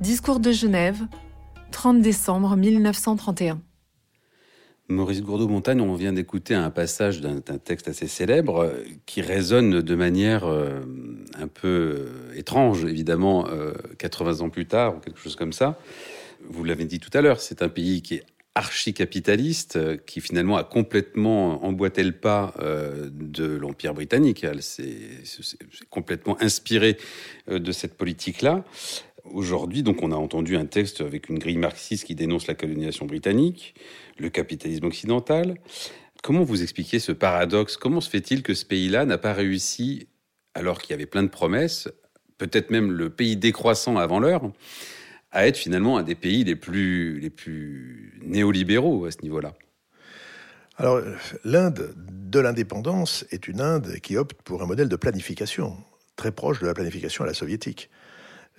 Discours 0.00 0.38
de 0.38 0.52
Genève, 0.52 1.00
30 1.72 2.00
décembre 2.00 2.54
1931. 2.54 3.60
Maurice 4.88 5.22
Gourdeau-Montagne, 5.22 5.80
on 5.80 5.94
vient 5.94 6.12
d'écouter 6.12 6.54
un 6.54 6.70
passage 6.70 7.20
d'un 7.20 7.40
texte 7.40 7.88
assez 7.88 8.06
célèbre 8.06 8.66
euh, 8.66 8.84
qui 9.06 9.20
résonne 9.20 9.80
de 9.80 9.94
manière 9.96 10.44
euh, 10.44 10.80
un 11.36 11.48
peu 11.48 11.68
euh, 11.68 12.38
étrange, 12.38 12.84
évidemment, 12.84 13.46
80 13.98 14.42
ans 14.42 14.50
plus 14.50 14.66
tard, 14.66 14.96
ou 14.96 15.00
quelque 15.00 15.18
chose 15.18 15.34
comme 15.34 15.52
ça 15.52 15.76
vous 16.48 16.64
l'avez 16.64 16.84
dit 16.84 17.00
tout 17.00 17.10
à 17.16 17.20
l'heure, 17.20 17.40
c'est 17.40 17.62
un 17.62 17.68
pays 17.68 18.02
qui 18.02 18.16
est 18.16 18.24
archi-capitaliste, 18.54 19.76
euh, 19.76 19.96
qui 19.96 20.20
finalement 20.20 20.56
a 20.56 20.64
complètement 20.64 21.64
emboîté 21.64 22.04
le 22.04 22.12
pas 22.12 22.54
euh, 22.60 23.08
de 23.12 23.44
l'Empire 23.44 23.94
britannique. 23.94 24.44
Elle 24.44 24.62
s'est 24.62 25.08
complètement 25.90 26.40
inspirée 26.40 26.96
euh, 27.48 27.58
de 27.58 27.72
cette 27.72 27.96
politique-là. 27.96 28.64
Aujourd'hui, 29.24 29.82
donc, 29.82 30.02
on 30.02 30.12
a 30.12 30.16
entendu 30.16 30.56
un 30.56 30.66
texte 30.66 31.00
avec 31.00 31.28
une 31.28 31.38
grille 31.38 31.56
marxiste 31.56 32.04
qui 32.04 32.14
dénonce 32.14 32.46
la 32.46 32.54
colonisation 32.54 33.06
britannique, 33.06 33.74
le 34.18 34.28
capitalisme 34.28 34.84
occidental. 34.84 35.56
Comment 36.22 36.44
vous 36.44 36.62
expliquez 36.62 36.98
ce 36.98 37.10
paradoxe? 37.10 37.76
Comment 37.76 38.00
se 38.00 38.10
fait-il 38.10 38.42
que 38.42 38.54
ce 38.54 38.64
pays-là 38.64 39.04
n'a 39.04 39.18
pas 39.18 39.32
réussi, 39.32 40.08
alors 40.54 40.80
qu'il 40.80 40.90
y 40.90 40.94
avait 40.94 41.06
plein 41.06 41.22
de 41.22 41.28
promesses, 41.28 41.88
peut-être 42.38 42.70
même 42.70 42.92
le 42.92 43.10
pays 43.10 43.36
décroissant 43.36 43.96
avant 43.96 44.20
l'heure, 44.20 44.52
à 45.34 45.48
être 45.48 45.58
finalement 45.58 45.98
un 45.98 46.04
des 46.04 46.14
pays 46.14 46.44
les 46.44 46.56
plus, 46.56 47.18
les 47.18 47.28
plus 47.28 48.18
néolibéraux 48.22 49.04
à 49.04 49.10
ce 49.10 49.18
niveau-là. 49.22 49.52
Alors, 50.76 51.00
l'Inde 51.44 51.94
de 51.96 52.38
l'indépendance 52.40 53.24
est 53.30 53.46
une 53.48 53.60
Inde 53.60 53.96
qui 54.02 54.16
opte 54.16 54.40
pour 54.42 54.62
un 54.62 54.66
modèle 54.66 54.88
de 54.88 54.96
planification, 54.96 55.76
très 56.16 56.30
proche 56.30 56.60
de 56.60 56.66
la 56.66 56.74
planification 56.74 57.24
à 57.24 57.26
la 57.26 57.34
soviétique. 57.34 57.90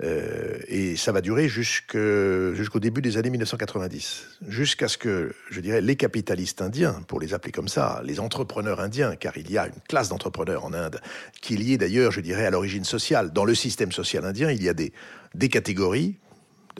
Euh, 0.04 0.58
et 0.68 0.98
ça 0.98 1.14
va 1.14 1.22
durer 1.22 1.48
jusqu'au 1.48 2.80
début 2.80 3.02
des 3.02 3.16
années 3.16 3.30
1990, 3.30 4.40
jusqu'à 4.50 4.90
ce 4.90 4.98
que, 4.98 5.34
je 5.50 5.62
dirais, 5.62 5.80
les 5.80 5.96
capitalistes 5.96 6.62
indiens, 6.62 7.02
pour 7.08 7.22
les 7.22 7.34
appeler 7.34 7.54
comme 7.54 7.70
ça, 7.70 8.02
les 8.04 8.20
entrepreneurs 8.20 8.82
indiens, 8.82 9.16
car 9.16 9.38
il 9.38 9.50
y 9.50 9.58
a 9.58 9.68
une 9.68 9.82
classe 9.88 10.10
d'entrepreneurs 10.10 10.66
en 10.66 10.74
Inde, 10.74 11.00
qui 11.42 11.54
est 11.54 11.58
liée 11.58 11.78
d'ailleurs, 11.78 12.12
je 12.12 12.20
dirais, 12.20 12.46
à 12.46 12.50
l'origine 12.50 12.84
sociale. 12.84 13.32
Dans 13.32 13.46
le 13.46 13.56
système 13.56 13.94
social 13.94 14.26
indien, 14.26 14.52
il 14.52 14.62
y 14.62 14.68
a 14.68 14.74
des, 14.74 14.92
des 15.34 15.48
catégories 15.48 16.18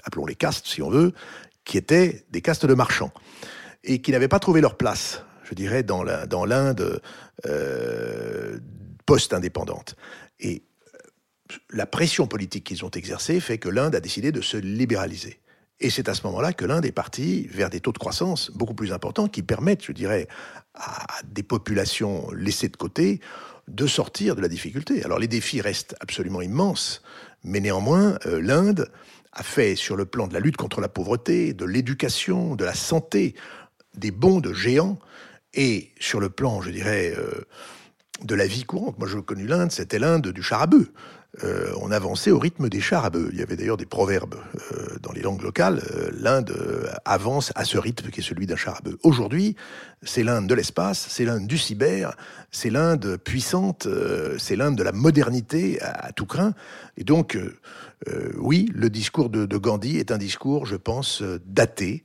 appelons 0.04 0.26
les 0.26 0.36
castes 0.36 0.68
si 0.68 0.82
on 0.82 0.90
veut, 0.90 1.14
qui 1.64 1.78
étaient 1.78 2.26
des 2.32 2.42
castes 2.42 2.66
de 2.66 2.74
marchands 2.74 3.12
et 3.84 4.02
qui 4.02 4.12
n'avaient 4.12 4.28
pas 4.28 4.40
trouvé 4.40 4.62
leur 4.62 4.76
place, 4.76 5.24
je 5.44 5.54
dirais, 5.54 5.84
dans 5.84 6.04
l'Inde 6.04 7.02
euh, 7.46 8.58
post-indépendante. 9.06 9.96
Et 10.40 10.64
euh, 10.94 10.98
la 11.72 11.86
pression 11.86 12.28
politique 12.28 12.64
qu'ils 12.64 12.86
ont 12.86 12.92
exercée 12.92 13.40
fait 13.40 13.58
que 13.58 13.70
l'Inde 13.70 13.96
a 13.96 14.00
décidé 14.00 14.32
de 14.32 14.42
se 14.42 14.58
libéraliser. 14.58 15.40
Et 15.80 15.90
c'est 15.90 16.08
à 16.08 16.14
ce 16.14 16.26
moment-là 16.28 16.54
que 16.54 16.66
l'Inde 16.66 16.86
est 16.86 16.94
partie 16.94 17.48
vers 17.48 17.70
des 17.70 17.82
taux 17.82 17.92
de 17.92 17.98
croissance 17.98 18.50
beaucoup 18.52 18.74
plus 18.74 18.94
importants 18.94 19.28
qui 19.28 19.44
permettent, 19.44 19.84
je 19.84 19.92
dirais, 19.92 20.28
à 20.74 21.06
des 21.26 21.44
populations 21.44 22.32
laissées 22.32 22.70
de 22.70 22.78
côté 22.78 23.20
de 23.68 23.88
sortir 23.88 24.36
de 24.36 24.42
la 24.42 24.48
difficulté. 24.48 25.04
Alors 25.04 25.20
les 25.20 25.28
défis 25.28 25.60
restent 25.60 25.96
absolument 26.00 26.42
immenses, 26.42 27.02
mais 27.44 27.60
néanmoins, 27.60 28.18
euh, 28.26 28.40
l'Inde 28.42 28.90
a 29.36 29.44
fait 29.44 29.76
sur 29.76 29.96
le 29.96 30.06
plan 30.06 30.28
de 30.28 30.34
la 30.34 30.40
lutte 30.40 30.58
contre 30.58 30.82
la 30.82 30.88
pauvreté, 30.88 31.54
de 31.54 31.66
l'éducation, 31.66 32.56
de 32.56 32.64
la 32.64 32.74
santé, 32.74 33.36
des 33.94 34.12
bons 34.12 34.40
de 34.40 34.54
géants, 34.54 34.98
et 35.54 35.92
sur 36.00 36.20
le 36.20 36.30
plan, 36.30 36.62
je 36.62 36.72
dirais, 36.72 37.14
euh, 37.18 37.46
de 38.24 38.36
la 38.36 38.48
vie 38.48 38.64
courante. 38.64 38.98
Moi, 38.98 39.08
je 39.08 39.20
connu 39.20 39.46
l'Inde, 39.46 39.72
c'était 39.72 40.00
l'Inde 40.00 40.30
du 40.30 40.42
char 40.42 40.62
à 40.62 40.68
bœuf. 40.68 40.88
Euh, 41.44 41.74
on 41.82 41.92
avançait 41.92 42.32
au 42.32 42.40
rythme 42.40 42.70
des 42.70 42.80
chars 42.80 43.06
à 43.06 43.10
bœuf. 43.10 43.30
Il 43.34 43.40
y 43.40 43.44
avait 43.44 43.56
d'ailleurs 43.56 43.78
des 43.78 43.86
proverbes 43.86 44.36
euh, 44.72 44.98
dans 45.02 45.12
les 45.12 45.22
langues 45.22 45.42
locales. 45.42 45.82
L'Inde 46.14 46.56
avance 47.04 47.52
à 47.56 47.66
ce 47.66 47.78
rythme 47.78 48.10
qui 48.10 48.22
est 48.22 48.24
celui 48.24 48.46
d'un 48.46 48.56
char 48.56 48.78
à 48.78 48.82
bœuf. 48.82 48.96
Aujourd'hui, 49.04 49.56
c'est 50.02 50.24
l'Inde 50.24 50.48
de 50.48 50.56
l'espace, 50.56 51.08
c'est 51.10 51.26
l'Inde 51.26 51.48
du 51.48 51.58
cyber, 51.58 52.16
c'est 52.52 52.70
l'Inde 52.70 53.18
puissante, 53.18 53.88
c'est 54.38 54.56
l'Inde 54.56 54.78
de 54.78 54.84
la 54.84 54.92
modernité 54.92 55.82
à, 55.82 56.12
tout 56.12 56.26
craint. 56.26 56.54
Et 56.98 57.04
donc, 57.04 57.38
euh, 58.08 58.32
oui, 58.38 58.70
le 58.74 58.90
discours 58.90 59.30
de, 59.30 59.58
Gandhi 59.58 59.98
est 59.98 60.12
un 60.12 60.18
discours, 60.18 60.66
je 60.66 60.76
pense, 60.76 61.22
euh, 61.22 61.40
daté. 61.46 62.04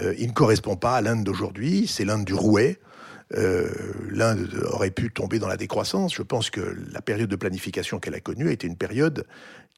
Euh, 0.00 0.14
il 0.18 0.28
ne 0.28 0.32
correspond 0.32 0.76
pas 0.76 0.96
à 0.96 1.00
l'Inde 1.00 1.24
d'aujourd'hui, 1.24 1.86
c'est 1.86 2.04
l'Inde 2.04 2.24
du 2.24 2.34
rouet. 2.34 2.78
L'Inde 3.32 4.48
aurait 4.70 4.90
pu 4.90 5.10
tomber 5.10 5.38
dans 5.38 5.48
la 5.48 5.56
décroissance. 5.56 6.14
Je 6.14 6.22
pense 6.22 6.50
que 6.50 6.60
la 6.92 7.00
période 7.00 7.30
de 7.30 7.36
planification 7.36 7.98
qu'elle 7.98 8.14
a 8.14 8.20
connue 8.20 8.48
a 8.48 8.52
été 8.52 8.66
une 8.66 8.76
période 8.76 9.26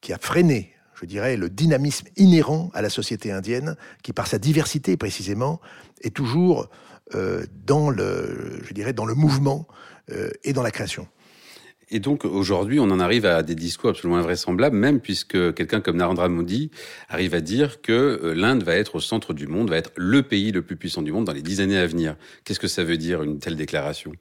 qui 0.01 0.13
a 0.13 0.19
freiné, 0.19 0.73
je 0.95 1.07
dirais, 1.07 1.37
le 1.37 1.49
dynamisme 1.49 2.09
inhérent 2.17 2.71
à 2.75 2.83
la 2.83 2.91
société 2.91 3.31
indienne, 3.31 3.77
qui 4.03 4.13
par 4.13 4.27
sa 4.27 4.39
diversité 4.39 4.97
précisément 4.97 5.61
est 6.03 6.15
toujours 6.15 6.69
dans 7.13 7.91
le, 7.91 8.61
je 8.65 8.75
dirais, 8.75 8.93
dans 8.93 9.07
le 9.07 9.15
mouvement 9.15 9.69
et 10.43 10.53
dans 10.53 10.63
la 10.63 10.71
création. 10.71 11.07
Et 11.91 12.01
donc 12.01 12.25
aujourd'hui, 12.25 12.81
on 12.81 12.85
en 12.85 13.01
arrive 13.01 13.27
à 13.27 13.43
des 13.43 13.55
discours 13.55 13.91
absolument 13.91 14.19
invraisemblables, 14.19 14.77
même 14.77 15.01
puisque 15.01 15.55
quelqu'un 15.55 15.81
comme 15.81 15.97
Narendra 15.97 16.29
Modi 16.29 16.71
arrive 17.09 17.35
à 17.35 17.41
dire 17.41 17.81
que 17.81 17.93
euh, 17.93 18.35
l'Inde 18.35 18.63
va 18.63 18.75
être 18.75 18.97
au 18.97 19.01
centre 19.01 19.35
du 19.35 19.47
monde, 19.47 19.71
va 19.71 19.77
être 19.77 19.93
le 19.97 20.23
pays 20.23 20.53
le 20.53 20.63
plus 20.63 20.77
puissant 20.77 21.03
du 21.03 21.13
monde 21.13 21.25
dans 21.25 21.33
les 21.33 21.43
dix 21.43 21.61
années 21.61 21.79
à 21.79 21.87
venir. 21.87 22.17
Qu'est-ce 22.45 22.61
que 22.61 22.69
ça 22.69 22.85
veut 22.85 22.97
dire 22.97 23.23
une 23.23 23.39
telle 23.39 23.57
déclaration? 23.57 24.13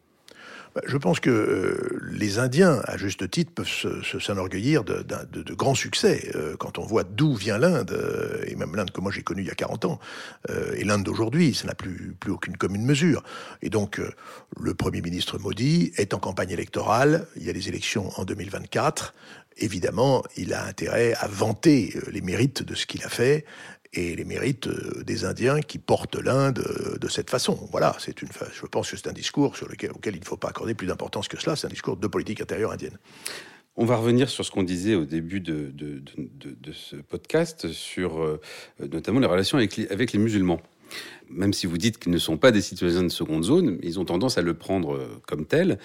Je 0.86 0.98
pense 0.98 1.20
que 1.20 1.30
euh, 1.30 2.00
les 2.12 2.40
Indiens, 2.40 2.82
à 2.86 2.98
juste 2.98 3.30
titre, 3.30 3.52
peuvent 3.54 4.02
s'enorgueillir 4.20 4.84
de, 4.84 5.04
de, 5.04 5.54
grands 5.54 5.76
succès. 5.76 6.32
Euh, 6.36 6.56
quand 6.58 6.80
on 6.80 6.86
voit 6.86 7.04
d'où 7.04 7.36
vient 7.36 7.60
l'Inde, 7.60 7.92
euh, 7.92 8.44
et 8.48 8.56
même 8.56 8.76
l'Inde 8.76 8.92
que 8.92 9.00
moi 9.00 9.12
j'ai 9.12 9.22
connue 9.22 9.44
il 9.44 9.48
y 9.48 9.52
a 9.52 9.56
40 9.56 9.86
ans, 9.86 10.00
et 10.76 10.84
l'Inde 10.84 11.04
d'aujourd'hui, 11.04 11.54
ça 11.54 11.68
n'a 11.68 11.76
plus, 11.76 12.16
aucune 12.28 12.58
commune 12.58 12.86
mesure. 12.86 13.24
Et 13.62 13.70
donc, 13.70 14.02
le 14.60 14.74
Premier 14.74 15.02
ministre 15.02 15.38
Modi 15.38 15.92
est 15.98 16.14
en 16.14 16.20
campagne 16.20 16.50
électorale, 16.50 17.28
il 17.36 17.44
y 17.44 17.50
a 17.50 17.54
des 17.54 17.70
élections 17.70 18.10
en 18.18 18.26
2024. 18.26 19.14
Évidemment, 19.58 20.24
il 20.36 20.54
a 20.54 20.66
intérêt 20.66 21.14
à 21.20 21.28
vanter 21.28 21.96
les 22.12 22.22
mérites 22.22 22.64
de 22.64 22.74
ce 22.74 22.86
qu'il 22.86 23.04
a 23.04 23.10
fait 23.10 23.46
et 23.94 24.16
les 24.16 24.26
mérites 24.26 24.68
euh, 24.68 25.04
des 25.04 25.26
Indiens 25.26 25.62
qui 25.62 25.78
portent 25.78 26.16
l'Inde 26.16 26.60
euh, 26.60 26.98
de 26.98 27.08
cette 27.08 27.30
façon. 27.30 27.68
Voilà, 27.72 27.96
c'est 28.00 28.22
une, 28.22 28.30
je 28.54 28.66
pense 28.66 28.90
que 28.90 28.98
c'est 28.98 29.08
un 29.08 29.14
discours 29.14 29.56
sur 29.56 29.68
lequel, 29.68 29.92
auquel 29.92 30.16
il 30.16 30.20
ne 30.20 30.26
faut 30.26 30.38
pas 30.38 30.50
accorder 30.50 30.74
plus 30.74 30.88
d'importance 30.88 31.28
que 31.28 31.40
cela. 31.40 31.56
C'est 31.56 31.68
un 31.68 31.70
discours 31.70 31.98
de 31.98 32.08
politique 32.08 32.42
intérieure 32.42 32.72
indienne. 32.72 32.98
On 33.76 33.86
va 33.86 33.96
revenir 33.96 34.30
sur 34.30 34.46
ce 34.46 34.52
qu'on 34.52 34.64
disait 34.64 34.96
au 34.96 35.06
début 35.06 35.40
de, 35.40 35.74
ce 36.74 36.96
podcast, 36.96 37.72
sur 37.72 38.22
euh, 38.22 38.40
notamment 38.80 39.20
les 39.20 39.28
relations 39.28 39.58
avec 39.58 40.14
les, 40.14 40.20
musulmans. 40.20 40.62
Même 41.30 41.54
si 41.54 41.66
vous 41.66 41.80
dites 41.80 41.98
qu'ils 41.98 42.12
ne 42.12 42.20
sont 42.20 42.38
pas 42.38 42.52
des 42.52 42.62
citoyens 42.62 43.02
de 43.02 43.10
seconde 43.10 43.44
zone, 43.44 43.80
ils 43.82 44.00
ont 44.00 44.06
tendance 44.06 44.38
à 44.38 44.44
le 44.44 44.54
prendre 44.54 45.20
comme 45.26 45.48
tel. 45.48 45.80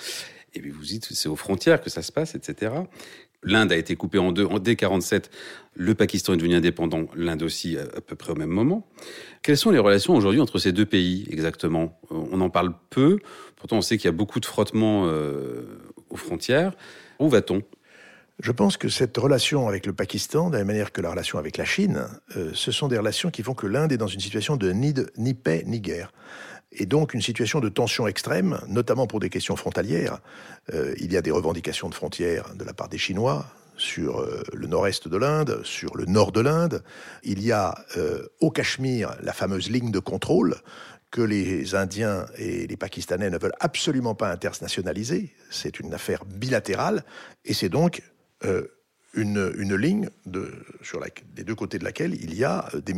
Et 0.53 0.61
puis 0.61 0.71
vous 0.71 0.85
dites 0.85 1.07
c'est 1.11 1.31
aux 1.31 1.37
frontières 1.37 1.81
que 1.81 1.89
ça 1.89 2.03
se 2.03 2.13
passe, 2.13 2.35
etc. 2.35 2.73
L'Inde 3.43 3.73
a 3.73 3.77
été 3.77 3.95
coupée 3.95 4.19
en 4.19 4.33
deux. 4.33 4.45
En 4.45 4.59
dès 4.59 4.75
47, 4.75 5.31
le 5.75 5.95
Pakistan 5.95 6.35
est 6.35 6.39
devenu 6.39 6.57
indépendant, 6.57 7.07
l'Inde 7.15 7.43
aussi 7.43 7.79
à, 7.79 8.01
peu 8.01 8.17
près 8.17 8.33
au 8.33 8.35
même 8.35 8.51
moment. 8.51 8.87
Quelles 9.43 9.57
sont 9.57 9.71
les 9.71 9.79
relations 9.79 10.17
aujourd'hui 10.17 10.41
entre 10.41 10.59
ces 10.59 10.73
deux 10.73 10.87
pays 10.87 11.27
exactement? 11.31 12.01
On 12.11 12.41
en 12.41 12.51
parle 12.51 12.75
peu, 12.91 13.21
pourtant 13.57 13.77
on 13.77 13.83
sait 13.83 13.97
qu'il 13.97 14.07
y 14.07 14.09
a 14.09 14.13
beaucoup 14.13 14.41
de 14.41 14.47
frottements 14.47 15.07
euh, 15.07 15.63
aux 16.11 16.17
frontières. 16.17 16.73
Où 17.21 17.29
va-t-on? 17.29 17.63
Je 18.41 18.53
pense 18.53 18.77
que 18.77 18.89
cette 18.89 19.17
relation 19.17 19.69
avec 19.69 19.87
le 19.87 19.93
Pakistan, 19.93 20.49
de 20.49 20.55
la 20.55 20.59
même 20.59 20.69
manière 20.69 20.93
que 20.93 21.01
la 21.01 21.11
relation 21.11 21.39
avec 21.39 21.57
la 21.57 21.65
Chine, 21.65 22.07
euh, 22.37 22.51
ce 22.55 22.71
sont 22.71 22.87
des 22.87 22.99
relations 22.99 23.31
qui 23.31 23.43
font 23.43 23.55
que 23.55 23.67
l'Inde 23.67 23.93
est 23.93 23.97
dans 23.97 24.07
une 24.07 24.21
situation 24.21 24.57
de 24.57 24.71
ni, 24.71 24.95
ni 25.17 25.35
paix 25.35 25.65
ni 25.67 25.81
guerre. 25.81 26.13
Et 26.73 26.87
donc 26.87 27.15
une 27.15 27.23
situation 27.23 27.61
de 27.61 27.69
tension 27.69 28.07
extrême, 28.07 28.61
notamment 28.69 29.07
pour 29.07 29.21
des 29.21 29.31
questions 29.31 29.57
frontalières. 29.57 30.21
Euh, 30.73 30.95
il 30.99 31.13
y 31.13 31.17
a 31.17 31.23
des 31.23 31.31
revendications 31.31 31.89
de 31.89 31.95
frontières 31.95 32.55
de 32.55 32.65
la 32.65 32.75
part 32.75 32.89
des 32.89 32.99
Chinois 32.99 33.47
sur 33.77 34.21
euh, 34.21 34.43
le 34.53 34.67
nord-est 34.67 35.09
de 35.09 35.17
l'Inde, 35.17 35.61
sur 35.65 35.97
le 35.97 36.05
nord 36.05 36.33
de 36.33 36.41
l'Inde. 36.41 36.83
Il 37.23 37.43
y 37.43 37.53
a 37.53 37.75
au 38.41 38.51
Cachemire 38.51 39.17
la 39.23 39.33
fameuse 39.33 39.71
ligne 39.71 39.91
de 39.91 40.01
contrôle 40.01 40.57
que 41.11 41.23
les 41.23 41.75
Indiens 41.75 42.27
et 42.37 42.67
les 42.67 42.77
Pakistanais 42.77 43.31
ne 43.31 43.39
veulent 43.39 43.57
absolument 43.61 44.15
pas 44.15 44.31
internationaliser. 44.31 45.35
C'est 45.51 45.81
une 45.81 45.95
affaire 45.95 46.25
bilatérale 46.25 47.05
et 47.45 47.55
c'est 47.55 47.69
donc 47.69 48.03
euh, 48.45 48.67
une, 49.15 49.75
ligne 49.75 50.11
sur 50.83 51.01
la, 51.01 51.09
des 51.35 51.45
deux 51.45 51.55
côtés 51.55 51.79
de 51.79 51.85
laquelle 51.85 52.15
il 52.15 52.35
y 52.35 52.45
a 52.45 52.69
des, 52.85 52.95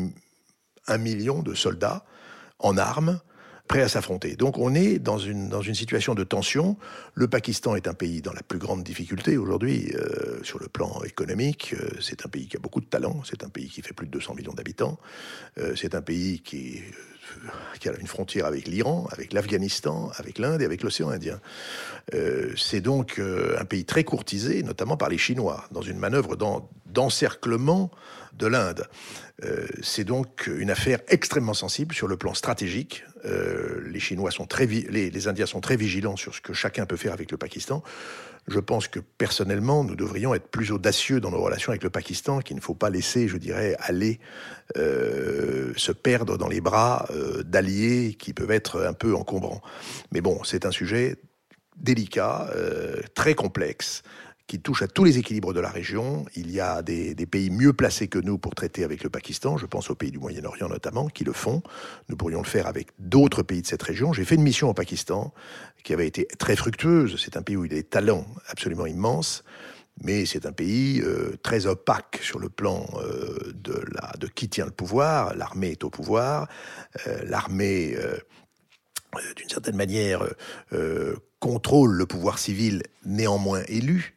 un 0.88 0.98
million 0.98 1.42
de 1.42 1.54
soldats 1.54 2.04
en 2.58 2.76
armes 2.76 3.20
prêts 3.70 3.82
à 3.82 3.88
s'affronter. 3.88 4.34
Donc 4.34 4.58
on 4.58 4.74
est 4.74 4.98
dans 4.98 5.18
une, 5.18 5.48
dans 5.48 5.62
une 5.62 5.76
situation 5.76 6.16
de 6.16 6.24
tension. 6.24 6.76
Le 7.14 7.28
Pakistan 7.28 7.76
est 7.76 7.86
un 7.86 7.94
pays 7.94 8.20
dans 8.20 8.32
la 8.32 8.42
plus 8.42 8.58
grande 8.58 8.82
difficulté 8.82 9.38
aujourd'hui 9.38 9.92
euh, 9.94 10.42
sur 10.42 10.58
le 10.58 10.66
plan 10.66 11.00
économique. 11.04 11.74
Euh, 11.74 11.88
c'est 12.00 12.26
un 12.26 12.28
pays 12.28 12.48
qui 12.48 12.56
a 12.56 12.60
beaucoup 12.60 12.80
de 12.80 12.86
talent. 12.86 13.22
C'est 13.24 13.44
un 13.44 13.48
pays 13.48 13.68
qui 13.68 13.80
fait 13.82 13.94
plus 13.94 14.06
de 14.06 14.10
200 14.10 14.34
millions 14.34 14.54
d'habitants. 14.54 14.98
c'est 15.76 15.94
un 15.94 16.02
pays 16.02 16.40
qui 16.40 16.80
qui 17.78 17.88
a 17.88 17.92
une 17.98 18.06
frontière 18.06 18.46
avec 18.46 18.66
l'Iran, 18.66 19.06
avec 19.12 19.32
l'Afghanistan, 19.32 20.10
avec 20.16 20.38
l'Inde 20.38 20.62
et 20.62 20.64
avec 20.64 20.82
l'océan 20.82 21.10
Indien. 21.10 21.40
Euh, 22.14 22.52
c'est 22.56 22.80
donc 22.80 23.18
euh, 23.18 23.56
un 23.58 23.64
pays 23.64 23.84
très 23.84 24.04
courtisé, 24.04 24.62
notamment 24.62 24.96
par 24.96 25.08
les 25.08 25.18
Chinois, 25.18 25.64
dans 25.70 25.82
une 25.82 25.98
manœuvre 25.98 26.36
d'encerclement 26.86 27.90
de 28.34 28.46
l'Inde. 28.46 28.84
Euh, 29.44 29.66
c'est 29.82 30.04
donc 30.04 30.48
une 30.58 30.70
affaire 30.70 31.00
extrêmement 31.08 31.54
sensible 31.54 31.94
sur 31.94 32.08
le 32.08 32.16
plan 32.16 32.34
stratégique. 32.34 33.04
les 33.24 34.00
Chinois 34.00 34.30
sont 34.30 34.46
très, 34.46 34.66
les, 34.66 35.28
Indiens 35.28 35.46
sont 35.46 35.60
très 35.60 35.76
vigilants 35.76 36.16
sur 36.16 36.34
ce 36.34 36.40
que 36.40 36.52
chacun 36.52 36.86
peut 36.86 36.96
faire 36.96 37.12
avec 37.12 37.30
le 37.30 37.36
Pakistan. 37.36 37.82
Je 38.48 38.58
pense 38.58 38.88
que 38.88 39.00
personnellement, 39.00 39.84
nous 39.84 39.96
devrions 39.96 40.34
être 40.34 40.48
plus 40.48 40.72
audacieux 40.72 41.20
dans 41.20 41.30
nos 41.30 41.40
relations 41.40 41.70
avec 41.70 41.84
le 41.84 41.90
Pakistan, 41.90 42.40
qu'il 42.40 42.56
ne 42.56 42.60
faut 42.60 42.74
pas 42.74 42.90
laisser, 42.90 43.28
je 43.28 43.36
dirais, 43.36 43.76
aller 43.78 44.18
euh, 44.76 45.72
se 45.76 45.92
perdre 45.92 46.36
dans 46.38 46.48
les 46.48 46.60
bras 46.60 47.06
euh, 47.10 47.42
d'alliés 47.42 48.16
qui 48.18 48.32
peuvent 48.32 48.50
être 48.50 48.82
un 48.82 48.92
peu 48.92 49.14
encombrants. 49.14 49.60
Mais 50.12 50.20
bon, 50.20 50.42
c'est 50.44 50.64
un 50.64 50.70
sujet 50.70 51.16
délicat, 51.76 52.50
euh, 52.54 53.00
très 53.14 53.34
complexe, 53.34 54.02
qui 54.50 54.58
touche 54.58 54.82
à 54.82 54.88
tous 54.88 55.04
les 55.04 55.16
équilibres 55.16 55.52
de 55.52 55.60
la 55.60 55.68
région. 55.68 56.26
Il 56.34 56.50
y 56.50 56.58
a 56.58 56.82
des, 56.82 57.14
pays 57.14 57.50
mieux 57.50 57.72
placés 57.72 58.08
que 58.08 58.18
nous 58.18 58.36
pour 58.36 58.56
traiter 58.56 58.82
avec 58.82 59.04
le 59.04 59.08
Pakistan. 59.08 59.56
Je 59.56 59.64
pense 59.64 59.90
aux 59.90 59.94
pays 59.94 60.10
du 60.10 60.18
Moyen-Orient 60.18 60.68
notamment, 60.68 61.06
qui 61.06 61.22
le 61.22 61.32
font. 61.32 61.62
Nous 62.08 62.16
pourrions 62.16 62.40
le 62.42 62.48
faire 62.48 62.66
avec 62.66 62.88
d'autres 62.98 63.44
pays 63.44 63.62
de 63.62 63.66
cette 63.68 63.84
région. 63.84 64.12
J'ai 64.12 64.24
fait 64.24 64.34
une 64.34 64.42
mission 64.42 64.68
au 64.68 64.74
Pakistan 64.74 65.32
qui 65.84 65.92
avait 65.92 66.08
été 66.08 66.26
très 66.36 66.56
fructueuse. 66.56 67.16
C'est 67.24 67.36
un 67.36 67.42
pays 67.42 67.54
où 67.54 67.64
il 67.64 67.70
y 67.70 67.76
a 67.76 67.78
des 67.78 67.84
talents 67.84 68.26
absolument 68.48 68.86
immenses. 68.86 69.44
Mais 70.02 70.26
c'est 70.26 70.46
un 70.46 70.52
pays 70.52 71.00
euh, 71.00 71.36
très 71.44 71.66
opaque 71.66 72.18
sur 72.20 72.40
le 72.40 72.48
plan 72.48 72.88
euh, 72.96 73.52
de, 73.54 74.26
qui 74.34 74.48
tient 74.48 74.64
le 74.64 74.72
pouvoir. 74.72 75.36
L'armée 75.36 75.70
est 75.70 75.84
au 75.84 75.90
pouvoir. 75.90 76.48
Euh, 77.06 77.22
l'armée 77.24 77.96
d'une 79.36 79.48
certaine 79.48 79.76
manière, 79.76 80.24
contrôle 81.40 81.92
le 81.92 82.06
pouvoir 82.06 82.38
civil 82.38 82.82
néanmoins 83.04 83.62
élu. 83.68 84.16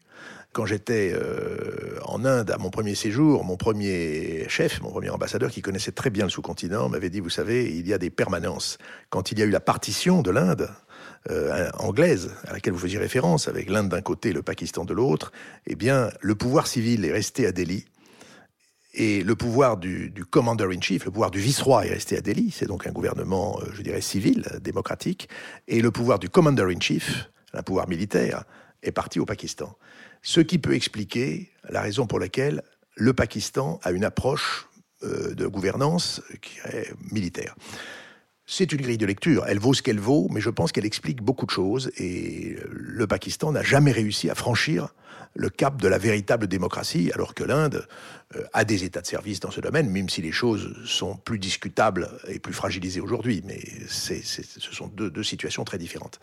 Quand 0.53 0.67
j'étais 0.67 1.13
euh, 1.15 1.97
en 2.05 2.23
Inde 2.25 2.51
à 2.51 2.59
mon 2.59 2.69
premier 2.69 2.93
séjour, 2.93 3.43
mon 3.43 3.57
premier 3.57 4.45
chef, 4.49 4.81
mon 4.81 4.91
premier 4.91 5.09
ambassadeur 5.09 5.49
qui 5.49 5.63
connaissait 5.63 5.91
très 5.91 6.11
bien 6.11 6.25
le 6.25 6.29
sous-continent 6.29 6.89
m'avait 6.89 7.09
dit, 7.09 7.21
vous 7.21 7.31
savez, 7.31 7.75
il 7.75 7.87
y 7.87 7.93
a 7.93 7.97
des 7.97 8.11
permanences. 8.11 8.77
Quand 9.09 9.31
il 9.31 9.39
y 9.39 9.41
a 9.41 9.45
eu 9.45 9.49
la 9.49 9.59
partition 9.59 10.21
de 10.21 10.29
l'Inde, 10.29 10.69
euh, 11.31 11.71
anglaise, 11.79 12.35
à 12.47 12.53
laquelle 12.53 12.73
vous 12.73 12.79
faisiez 12.79 12.99
référence, 12.99 13.47
avec 13.47 13.67
l'Inde 13.67 13.89
d'un 13.89 14.01
côté 14.01 14.29
et 14.29 14.33
le 14.33 14.43
Pakistan 14.43 14.85
de 14.85 14.93
l'autre, 14.93 15.31
eh 15.65 15.73
bien, 15.73 16.11
le 16.21 16.35
pouvoir 16.35 16.67
civil 16.67 17.03
est 17.03 17.11
resté 17.11 17.47
à 17.47 17.51
Delhi. 17.51 17.85
Et 18.93 19.23
le 19.23 19.35
pouvoir 19.35 19.77
du, 19.77 20.11
du 20.11 20.23
commander-in-chief, 20.23 21.05
le 21.05 21.11
pouvoir 21.11 21.31
du 21.31 21.39
vice-roi 21.39 21.87
est 21.87 21.93
resté 21.93 22.15
à 22.15 22.21
Delhi. 22.21 22.51
C'est 22.51 22.67
donc 22.67 22.85
un 22.85 22.91
gouvernement, 22.91 23.59
euh, 23.63 23.71
je 23.73 23.81
dirais, 23.81 24.01
civil, 24.01 24.45
démocratique. 24.61 25.29
Et 25.67 25.81
le 25.81 25.89
pouvoir 25.89 26.19
du 26.19 26.29
commander-in-chief, 26.29 27.31
un 27.53 27.63
pouvoir 27.63 27.89
militaire, 27.89 28.43
est 28.83 28.91
parti 28.91 29.19
au 29.19 29.25
Pakistan. 29.25 29.75
Ce 30.23 30.39
qui 30.39 30.57
peut 30.57 30.73
expliquer 30.73 31.51
la 31.69 31.81
raison 31.81 32.07
pour 32.07 32.17
laquelle 32.17 32.63
le 32.95 33.13
Pakistan 33.13 33.79
a 33.83 33.91
une 33.91 34.05
approche 34.05 34.67
euh, 35.03 35.35
de 35.35 35.45
gouvernance 35.47 36.21
qui 36.41 36.57
est 36.65 36.93
militaire. 37.11 37.55
C'est 38.45 38.71
une 38.73 38.81
grille 38.81 38.97
de 38.97 39.05
lecture, 39.05 39.45
elle 39.47 39.59
vaut 39.59 39.73
ce 39.73 39.81
qu'elle 39.81 39.99
vaut, 39.99 40.27
mais 40.29 40.41
je 40.41 40.49
pense 40.49 40.71
qu'elle 40.71 40.85
explique 40.85 41.21
beaucoup 41.21 41.45
de 41.45 41.51
choses 41.51 41.91
et 41.97 42.57
le 42.69 43.07
Pakistan 43.07 43.53
n'a 43.53 43.63
jamais 43.63 43.91
réussi 43.91 44.29
à 44.29 44.35
franchir 44.35 44.93
le 45.35 45.49
cap 45.49 45.81
de 45.81 45.87
la 45.87 45.97
véritable 45.97 46.47
démocratie, 46.47 47.11
alors 47.13 47.33
que 47.33 47.43
l'Inde 47.43 47.87
euh, 48.35 48.43
a 48.53 48.65
des 48.65 48.83
états 48.83 49.01
de 49.01 49.07
service 49.07 49.39
dans 49.39 49.51
ce 49.51 49.61
domaine, 49.61 49.89
même 49.89 50.09
si 50.09 50.21
les 50.21 50.31
choses 50.31 50.75
sont 50.85 51.15
plus 51.15 51.39
discutables 51.39 52.09
et 52.27 52.39
plus 52.39 52.53
fragilisées 52.53 53.01
aujourd'hui. 53.01 53.41
Mais 53.45 53.59
ce 53.87 54.13
sont 54.59 54.87
deux, 54.87 55.23
situations 55.23 55.63
très 55.63 55.77
différentes. 55.77 56.19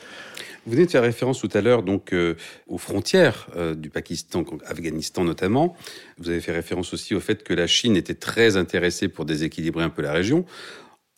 Vous 0.67 0.73
venez 0.73 0.87
de 0.87 0.91
faire 0.91 1.03
référence 1.03 1.41
tout 1.41 1.49
à 1.55 1.61
l'heure 1.61 1.83
donc 1.83 2.13
euh, 2.13 2.37
aux 2.69 2.79
frontières 2.79 3.49
euh, 3.57 3.75
du 3.75 3.91
Pakistan, 3.91 4.45
Afghanistan 4.67 5.25
notamment. 5.25 5.77
Vous 6.19 6.29
avez 6.29 6.41
fait 6.41 6.53
référence 6.53 6.93
aussi 6.93 7.15
au 7.15 7.21
fait 7.21 7.43
que 7.43 7.55
la 7.55 7.67
Chine 7.67 7.97
était 7.97 8.15
très 8.15 8.57
intéressée 8.57 9.09
pour 9.09 9.25
déséquilibrer 9.25 9.83
un 9.83 9.91
peu 9.91 10.03
la 10.03 10.13
région. 10.13 10.45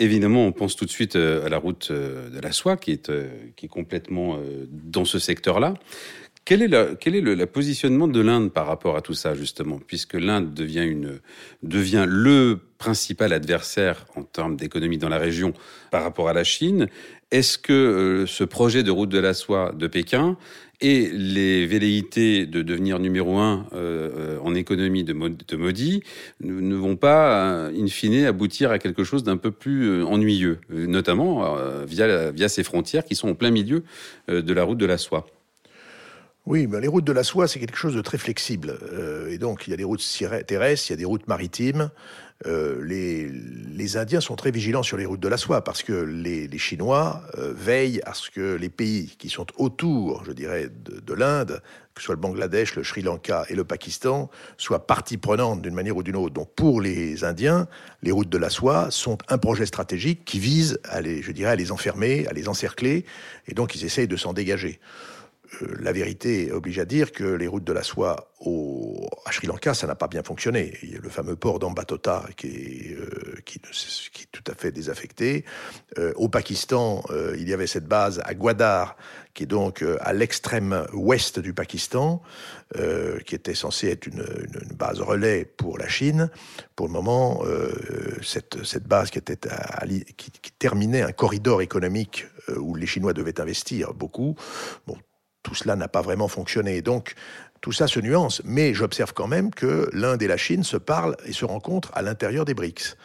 Évidemment, 0.03 0.47
on 0.47 0.53
pense 0.53 0.75
tout 0.77 0.85
de 0.85 0.91
suite 0.91 1.17
à 1.17 1.49
la 1.49 1.59
route 1.59 1.93
de 1.93 2.41
la 2.41 2.53
soie, 2.53 2.77
qui 2.77 2.91
est, 2.91 3.11
qui 3.57 3.67
est 3.67 3.69
complètement 3.69 4.39
dans 4.71 5.05
ce 5.05 5.19
secteur-là. 5.19 5.75
Quel 6.45 6.63
est, 6.63 7.21
le, 7.21 7.45
positionnement 7.47 8.09
de 8.09 8.21
l'Inde 8.21 8.53
par 8.53 8.67
rapport 8.67 8.97
à 8.97 9.01
tout 9.01 9.15
ça, 9.15 9.35
justement, 9.35 9.79
puisque 9.87 10.15
l'Inde 10.15 10.53
devient, 10.53 10.93
devient 11.63 12.05
le 12.09 12.59
principal 12.79 13.33
adversaire 13.33 14.07
en 14.17 14.25
termes 14.25 14.57
d'économie 14.57 14.99
dans 14.99 15.09
la 15.09 15.19
région 15.19 15.53
par 15.93 16.03
rapport 16.03 16.29
à 16.29 16.33
la 16.33 16.43
Chine? 16.43 16.89
Est-ce 17.31 17.59
que 17.59 17.73
euh, 17.73 18.27
ce 18.27 18.43
projet 18.43 18.83
de 18.83 18.91
route 18.91 19.09
de 19.09 19.21
la 19.21 19.35
soie 19.35 19.73
de 19.73 19.87
Pékin 19.87 20.37
et 20.83 21.09
les 21.11 21.67
velléités 21.67 22.45
de 22.45 22.61
devenir 22.61 22.99
numéro 22.99 23.39
un 23.39 23.67
euh, 23.73 24.39
en 24.43 24.55
économie 24.55 25.05
de, 25.05 25.13
de 25.13 25.57
Modi 25.57 26.03
ne, 26.41 26.75
vont 26.75 26.97
pas, 26.97 27.69
in 27.69 27.87
fine, 27.87 28.25
aboutir 28.25 28.71
à 28.71 28.79
quelque 28.79 29.05
chose 29.05 29.23
d'un 29.23 29.37
peu 29.37 29.51
plus 29.51 29.85
euh, 29.85 30.05
ennuyeux, 30.05 30.59
notamment 30.69 31.47
via, 31.87 32.31
via 32.31 32.49
ces 32.49 32.65
frontières 32.65 33.05
qui 33.05 33.15
sont 33.15 33.29
en 33.29 33.35
plein 33.35 33.51
milieu 33.51 33.85
de 34.29 34.53
la 34.53 34.65
route 34.65 34.79
de 34.79 34.87
la 34.87 34.99
soie 34.99 35.27
oui, 36.45 36.67
ben 36.67 36.81
les 36.81 36.89
routes 36.89 37.05
de 37.05 37.13
la 37.13 37.23
soie, 37.23 37.47
c'est 37.47 37.61
quelque 37.61 37.77
chose 37.77 37.95
de 37.95 38.01
très 38.01 38.19
flexible. 38.19 38.77
Euh, 38.93 39.31
et 39.31 39.39
donc, 39.39 39.69
il 39.69 39.71
y 39.71 39.75
a 39.75 39.77
des 39.77 39.85
routes 39.85 40.05
terrestres, 40.47 40.91
il 40.91 40.93
y 40.93 40.95
a 40.95 40.97
des 40.97 41.05
routes 41.05 41.29
maritimes. 41.29 41.91
Euh, 42.47 42.83
les, 42.85 43.97
Indiens 43.97 44.21
sont 44.21 44.37
très 44.37 44.51
vigilants 44.51 44.83
sur 44.83 44.97
les 44.97 45.05
routes 45.05 45.21
de 45.21 45.29
la 45.29 45.37
soie 45.37 45.63
parce 45.65 45.83
que 45.83 45.93
les, 45.93 46.49
Chinois 46.59 47.23
euh, 47.37 47.53
veillent 47.55 48.01
à 48.07 48.15
ce 48.15 48.31
que 48.31 48.55
les 48.55 48.71
pays 48.71 49.15
qui 49.19 49.29
sont 49.29 49.47
autour, 49.57 50.25
je 50.25 50.33
dirais, 50.33 50.69
de, 50.85 51.01
de 51.01 51.15
l'Inde, 51.15 51.61
que 51.95 52.01
ce 52.01 52.07
soit 52.07 52.15
le 52.15 52.21
Bangladesh, 52.21 52.75
le 52.77 52.85
Sri 52.85 53.03
Lanka 53.03 53.45
et 53.49 53.55
le 53.55 53.65
Pakistan, 53.65 54.31
soient 54.57 54.87
partie 54.87 55.19
prenante 55.19 55.61
d'une 55.61 55.75
manière 55.75 55.97
ou 55.97 56.03
d'une 56.03 56.17
autre. 56.17 56.33
Donc, 56.33 56.55
pour 56.55 56.81
les 56.81 57.25
Indiens, 57.25 57.69
les 58.03 58.13
routes 58.13 58.31
de 58.31 58.39
la 58.39 58.51
soie 58.51 58.91
sont 58.91 59.19
un 59.29 59.39
projet 59.39 59.67
stratégique 59.67 60.25
qui 60.25 60.39
vise 60.39 60.81
à 60.85 61.01
les, 61.01 61.23
je 61.23 61.33
dirais, 61.33 61.51
à 61.51 61.57
les 61.57 61.71
enfermer, 61.71 62.27
à 62.29 62.33
les 62.33 62.49
encercler, 62.49 63.05
et 63.47 63.55
donc 63.55 63.75
ils 63.75 63.85
essayent 63.85 64.09
de 64.09 64.17
s'en 64.17 64.33
dégager. 64.33 64.81
La 65.61 65.93
vérité 65.93 66.51
oblige 66.51 66.79
à 66.79 66.85
dire 66.85 67.13
que 67.13 67.25
les 67.25 67.47
routes 67.47 67.65
de 67.65 67.73
la 67.73 67.83
soie 67.83 68.33
au, 68.41 69.07
à 69.27 69.33
Sri 69.33 69.47
Lanka, 69.47 69.75
ça 69.75 69.87
n'a 69.87 69.95
pas 69.95 70.09
bien 70.09 70.23
fonctionné. 70.23 70.77
Il 70.83 70.93
y 70.93 70.97
a 70.97 70.99
le 70.99 71.09
fameux 71.09 71.37
port 71.37 71.59
d'Ambatota 71.59 72.25
qui 72.37 72.49
est, 72.49 72.97
euh, 72.97 73.41
tout 74.33 74.45
à 74.51 74.55
fait 74.55 74.73
désaffecté. 74.73 75.45
Euh, 75.99 76.13
au 76.17 76.29
Pakistan, 76.29 77.05
euh, 77.11 77.37
il 77.39 77.49
y 77.49 77.53
avait 77.53 77.67
cette 77.67 77.87
base 77.87 78.23
à 78.25 78.35
Gwadar, 78.35 78.97
qui 79.35 79.45
est 79.45 79.47
donc 79.47 79.85
à 80.01 80.13
l'extrême 80.13 80.87
ouest 80.93 81.39
du 81.39 81.55
Pakistan, 81.55 82.23
qui 83.27 83.35
était 83.35 83.55
censée 83.55 83.89
être 83.89 84.07
une, 84.07 84.25
base 84.75 85.01
relais 85.01 85.45
pour 85.45 85.79
la 85.79 85.89
Chine. 85.89 86.31
Pour 86.77 86.87
le 86.87 86.93
moment, 86.93 87.43
cette, 88.23 88.87
base 88.87 89.11
qui, 89.11 89.19
était 89.19 89.49
à, 89.49 89.87
qui, 89.87 90.53
terminait 90.59 91.01
un 91.01 91.13
corridor 91.13 91.63
économique 91.63 92.27
où 92.59 92.75
les 92.75 92.87
Chinois 92.87 93.15
devaient 93.15 93.41
investir 93.41 93.95
beaucoup, 93.95 94.37
bon, 94.87 94.99
tout 95.43 95.55
cela 95.55 95.77
n'a 95.77 95.89
pas 95.89 96.03
vraiment 96.03 96.29
fonctionné. 96.29 96.83
Donc, 96.83 97.15
tout 97.63 97.73
ça 97.73 97.87
se 97.87 98.01
nuance, 98.01 98.43
mais 98.45 98.75
j'observe 98.75 99.13
quand 99.15 99.29
même 99.29 99.55
que 99.55 99.89
l'Inde 99.93 100.21
et 100.23 100.27
la 100.27 100.37
Chine 100.37 100.65
se 100.65 100.77
parlent 100.77 101.17
et 101.25 101.33
se 101.33 101.45
rencontrent 101.45 101.93
à 101.95 102.03
l'intérieur 102.03 102.45
des 102.45 102.55
BRICS 102.55 102.97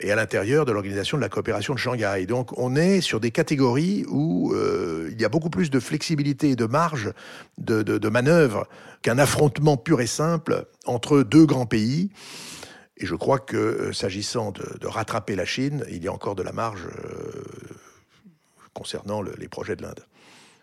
et 0.00 0.10
à 0.10 0.16
l'intérieur 0.16 0.64
de 0.64 0.72
l'Organisation 0.72 1.18
de 1.18 1.22
la 1.22 1.28
coopération 1.28 1.74
de 1.74 1.78
Shanghai. 1.78 2.24
Donc 2.26 2.56
on 2.58 2.76
est 2.76 3.02
sur 3.02 3.20
des 3.20 3.30
catégories 3.30 4.04
où 4.08 4.52
euh, 4.54 5.10
il 5.12 5.20
y 5.20 5.24
a 5.24 5.28
beaucoup 5.28 5.50
plus 5.50 5.70
de 5.70 5.80
flexibilité 5.80 6.50
et 6.50 6.56
de 6.56 6.64
marge 6.64 7.12
de, 7.58 8.08
manœuvre 8.08 8.66
qu'un 9.02 9.18
affrontement 9.18 9.76
pur 9.76 10.00
et 10.00 10.06
simple 10.06 10.64
entre 10.86 11.22
deux 11.22 11.44
grands 11.44 11.66
pays. 11.66 12.10
Et 12.96 13.04
je 13.04 13.14
crois 13.14 13.38
que 13.38 13.56
euh, 13.56 13.92
s'agissant 13.92 14.50
de, 14.52 14.86
rattraper 14.86 15.36
la 15.36 15.44
Chine, 15.44 15.84
il 15.90 16.02
y 16.02 16.08
a 16.08 16.12
encore 16.12 16.34
de 16.34 16.42
la 16.42 16.52
marge 16.52 16.86
euh, 16.86 17.42
concernant 18.72 19.20
le, 19.20 19.34
les 19.38 19.48
projets 19.48 19.76
de 19.76 19.82
l'Inde. 19.82 20.00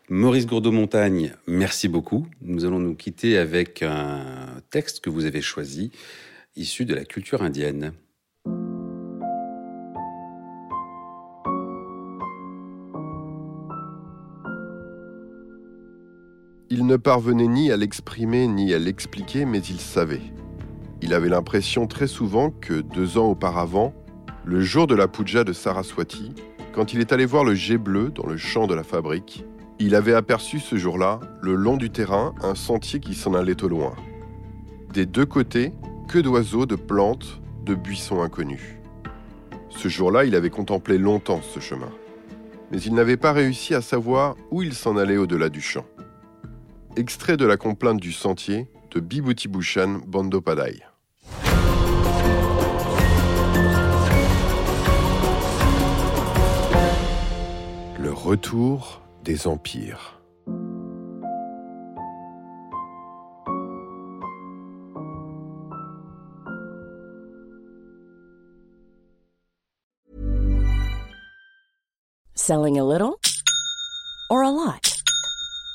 Maurice 0.09 0.47
Gourdeau-Montagne, 0.47 1.33
merci 1.47 1.87
beaucoup. 1.87 2.27
Nous 2.41 2.65
allons 2.65 2.79
nous 2.79 2.93
quitter 2.93 3.37
avec 3.37 3.81
un 3.83 4.61
texte 4.69 4.99
que 4.99 5.09
vous 5.09 5.23
avez 5.23 5.41
choisi, 5.41 5.91
issu 6.57 6.83
de 6.83 6.93
la 6.93 7.05
culture 7.05 7.41
indienne. 7.41 7.93
Il 16.69 16.85
ne 16.85 16.97
parvenait 16.97 17.47
ni 17.47 17.71
à 17.71 17.77
l'exprimer 17.77 18.47
ni 18.47 18.73
à 18.73 18.79
l'expliquer, 18.79 19.45
mais 19.45 19.59
il 19.59 19.79
savait. 19.79 20.33
Il 21.01 21.13
avait 21.13 21.29
l'impression 21.29 21.87
très 21.87 22.07
souvent 22.07 22.51
que 22.51 22.81
deux 22.81 23.17
ans 23.17 23.29
auparavant, 23.29 23.93
le 24.43 24.59
jour 24.59 24.85
de 24.85 24.95
la 24.95 25.07
puja 25.07 25.45
de 25.45 25.53
Saraswati, 25.53 26.33
quand 26.73 26.93
il 26.93 26.99
est 26.99 27.13
allé 27.13 27.25
voir 27.25 27.45
le 27.45 27.55
jet 27.55 27.77
bleu 27.77 28.09
dans 28.09 28.27
le 28.27 28.35
champ 28.35 28.67
de 28.67 28.73
la 28.73 28.83
fabrique, 28.83 29.45
il 29.79 29.95
avait 29.95 30.13
aperçu 30.13 30.59
ce 30.59 30.75
jour-là, 30.75 31.19
le 31.41 31.55
long 31.55 31.77
du 31.77 31.89
terrain, 31.89 32.33
un 32.41 32.55
sentier 32.55 32.99
qui 32.99 33.15
s'en 33.15 33.33
allait 33.33 33.63
au 33.63 33.67
loin. 33.67 33.95
Des 34.93 35.05
deux 35.05 35.25
côtés, 35.25 35.73
que 36.07 36.19
d'oiseaux, 36.19 36.65
de 36.65 36.75
plantes, 36.75 37.41
de 37.65 37.73
buissons 37.75 38.21
inconnus. 38.21 38.77
Ce 39.69 39.87
jour-là, 39.87 40.25
il 40.25 40.35
avait 40.35 40.51
contemplé 40.51 40.97
longtemps 40.97 41.41
ce 41.41 41.59
chemin. 41.59 41.91
Mais 42.71 42.79
il 42.81 42.93
n'avait 42.93 43.17
pas 43.17 43.33
réussi 43.33 43.73
à 43.73 43.81
savoir 43.81 44.35
où 44.51 44.61
il 44.61 44.73
s'en 44.73 44.95
allait 44.97 45.17
au-delà 45.17 45.49
du 45.49 45.61
champ. 45.61 45.85
Extrait 46.95 47.37
de 47.37 47.45
la 47.45 47.57
complainte 47.57 47.99
du 47.99 48.11
sentier 48.11 48.67
de 48.91 48.99
Bibhuti 48.99 49.47
Bhushan 49.47 50.01
Bandopadhyay. 50.05 50.83
Le 57.99 58.11
retour 58.11 59.01
des 59.23 59.47
empires. 59.47 60.19
Selling 72.35 72.77
a 72.77 72.83
little 72.83 73.21
or 74.29 74.43
a 74.43 74.49
lot? 74.49 74.92